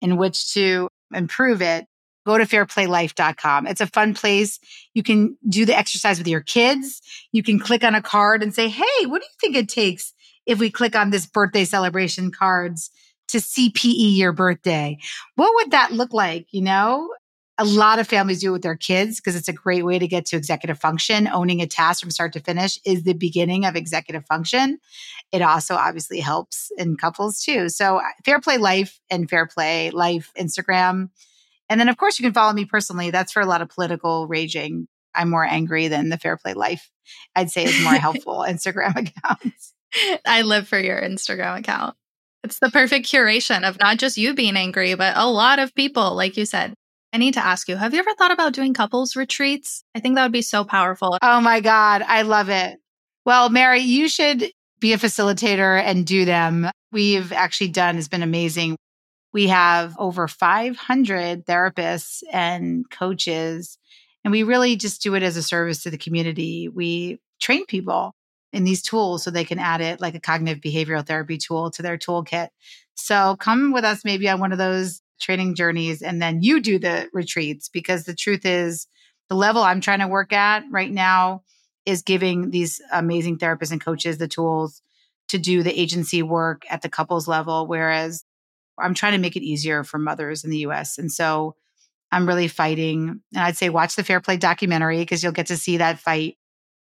[0.00, 1.84] in which to improve it.
[2.24, 3.66] Go to fairplaylife.com.
[3.66, 4.58] It's a fun place.
[4.94, 7.02] You can do the exercise with your kids.
[7.30, 10.14] You can click on a card and say, Hey, what do you think it takes
[10.46, 12.90] if we click on this birthday celebration cards
[13.28, 14.96] to CPE your birthday?
[15.34, 16.46] What would that look like?
[16.52, 17.10] You know,
[17.58, 20.08] a lot of families do it with their kids because it's a great way to
[20.08, 21.28] get to executive function.
[21.28, 24.78] Owning a task from start to finish is the beginning of executive function.
[25.30, 27.68] It also obviously helps in couples too.
[27.68, 31.10] So, uh, Fair Play Life and Fair Play Life Instagram.
[31.68, 33.10] And then, of course, you can follow me personally.
[33.10, 34.88] That's for a lot of political raging.
[35.14, 36.90] I'm more angry than the Fair Play Life,
[37.36, 39.74] I'd say, is more helpful Instagram accounts.
[40.26, 41.96] I live for your Instagram account.
[42.42, 46.14] It's the perfect curation of not just you being angry, but a lot of people,
[46.14, 46.74] like you said,
[47.14, 49.84] I need to ask you, have you ever thought about doing couples retreats?
[49.94, 51.16] I think that would be so powerful.
[51.22, 52.02] Oh my God.
[52.02, 52.80] I love it.
[53.24, 54.50] Well, Mary, you should
[54.80, 56.68] be a facilitator and do them.
[56.90, 58.76] We've actually done has been amazing.
[59.32, 63.78] We have over 500 therapists and coaches,
[64.24, 66.68] and we really just do it as a service to the community.
[66.68, 68.12] We train people
[68.52, 71.82] in these tools so they can add it like a cognitive behavioral therapy tool to
[71.82, 72.48] their toolkit.
[72.96, 76.78] So come with us maybe on one of those training journeys and then you do
[76.78, 78.86] the retreats because the truth is
[79.28, 81.42] the level I'm trying to work at right now
[81.86, 84.82] is giving these amazing therapists and coaches the tools
[85.28, 88.24] to do the agency work at the couples level whereas
[88.78, 91.54] I'm trying to make it easier for mothers in the US and so
[92.10, 95.56] I'm really fighting and I'd say watch the Fair Play documentary because you'll get to
[95.56, 96.36] see that fight.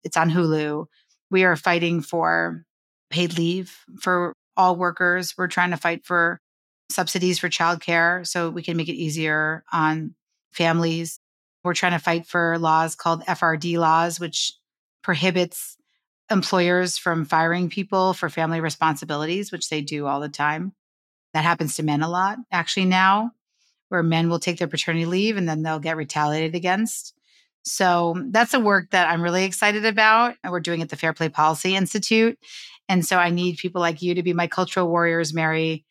[0.03, 0.85] It's on Hulu.
[1.29, 2.65] We are fighting for
[3.09, 5.35] paid leave for all workers.
[5.37, 6.41] We're trying to fight for
[6.89, 10.15] subsidies for childcare so we can make it easier on
[10.51, 11.19] families.
[11.63, 14.53] We're trying to fight for laws called FRD laws, which
[15.03, 15.77] prohibits
[16.31, 20.73] employers from firing people for family responsibilities, which they do all the time.
[21.33, 23.31] That happens to men a lot actually now,
[23.89, 27.13] where men will take their paternity leave and then they'll get retaliated against.
[27.63, 30.35] So that's a work that I'm really excited about.
[30.43, 32.39] And we're doing at the Fair Play Policy Institute.
[32.87, 35.85] And so I need people like you to be my cultural warriors, Mary,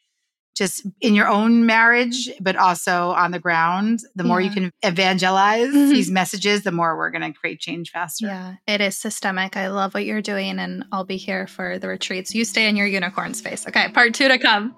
[0.56, 4.00] just in your own marriage, but also on the ground.
[4.16, 4.48] The more yeah.
[4.48, 5.90] you can evangelize mm-hmm.
[5.90, 8.26] these messages, the more we're going to create change faster.
[8.26, 9.56] Yeah, it is systemic.
[9.56, 12.34] I love what you're doing, and I'll be here for the retreats.
[12.34, 13.66] You stay in your unicorn space.
[13.66, 14.74] Okay, part two to come.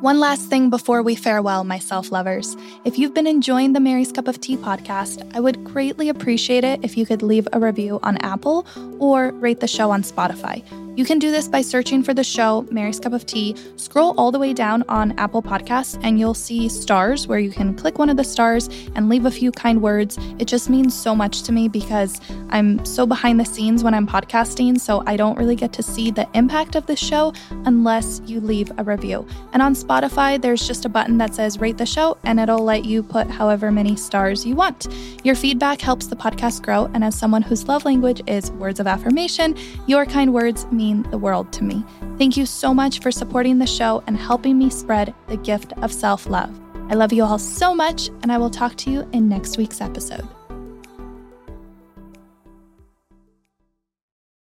[0.00, 2.56] One last thing before we farewell, my self lovers.
[2.86, 6.80] If you've been enjoying the Mary's Cup of Tea podcast, I would greatly appreciate it
[6.82, 8.66] if you could leave a review on Apple
[8.98, 10.64] or rate the show on Spotify.
[11.00, 13.56] You can do this by searching for the show Mary's Cup of Tea.
[13.76, 17.74] Scroll all the way down on Apple Podcasts and you'll see stars where you can
[17.74, 20.18] click one of the stars and leave a few kind words.
[20.38, 22.20] It just means so much to me because
[22.50, 26.10] I'm so behind the scenes when I'm podcasting, so I don't really get to see
[26.10, 27.32] the impact of the show
[27.64, 29.26] unless you leave a review.
[29.54, 32.84] And on Spotify, there's just a button that says rate the show and it'll let
[32.84, 34.86] you put however many stars you want.
[35.24, 38.86] Your feedback helps the podcast grow, and as someone whose love language is words of
[38.86, 39.56] affirmation,
[39.86, 41.84] your kind words mean the world to me.
[42.18, 45.92] Thank you so much for supporting the show and helping me spread the gift of
[45.92, 46.58] self love.
[46.90, 49.80] I love you all so much, and I will talk to you in next week's
[49.80, 50.28] episode.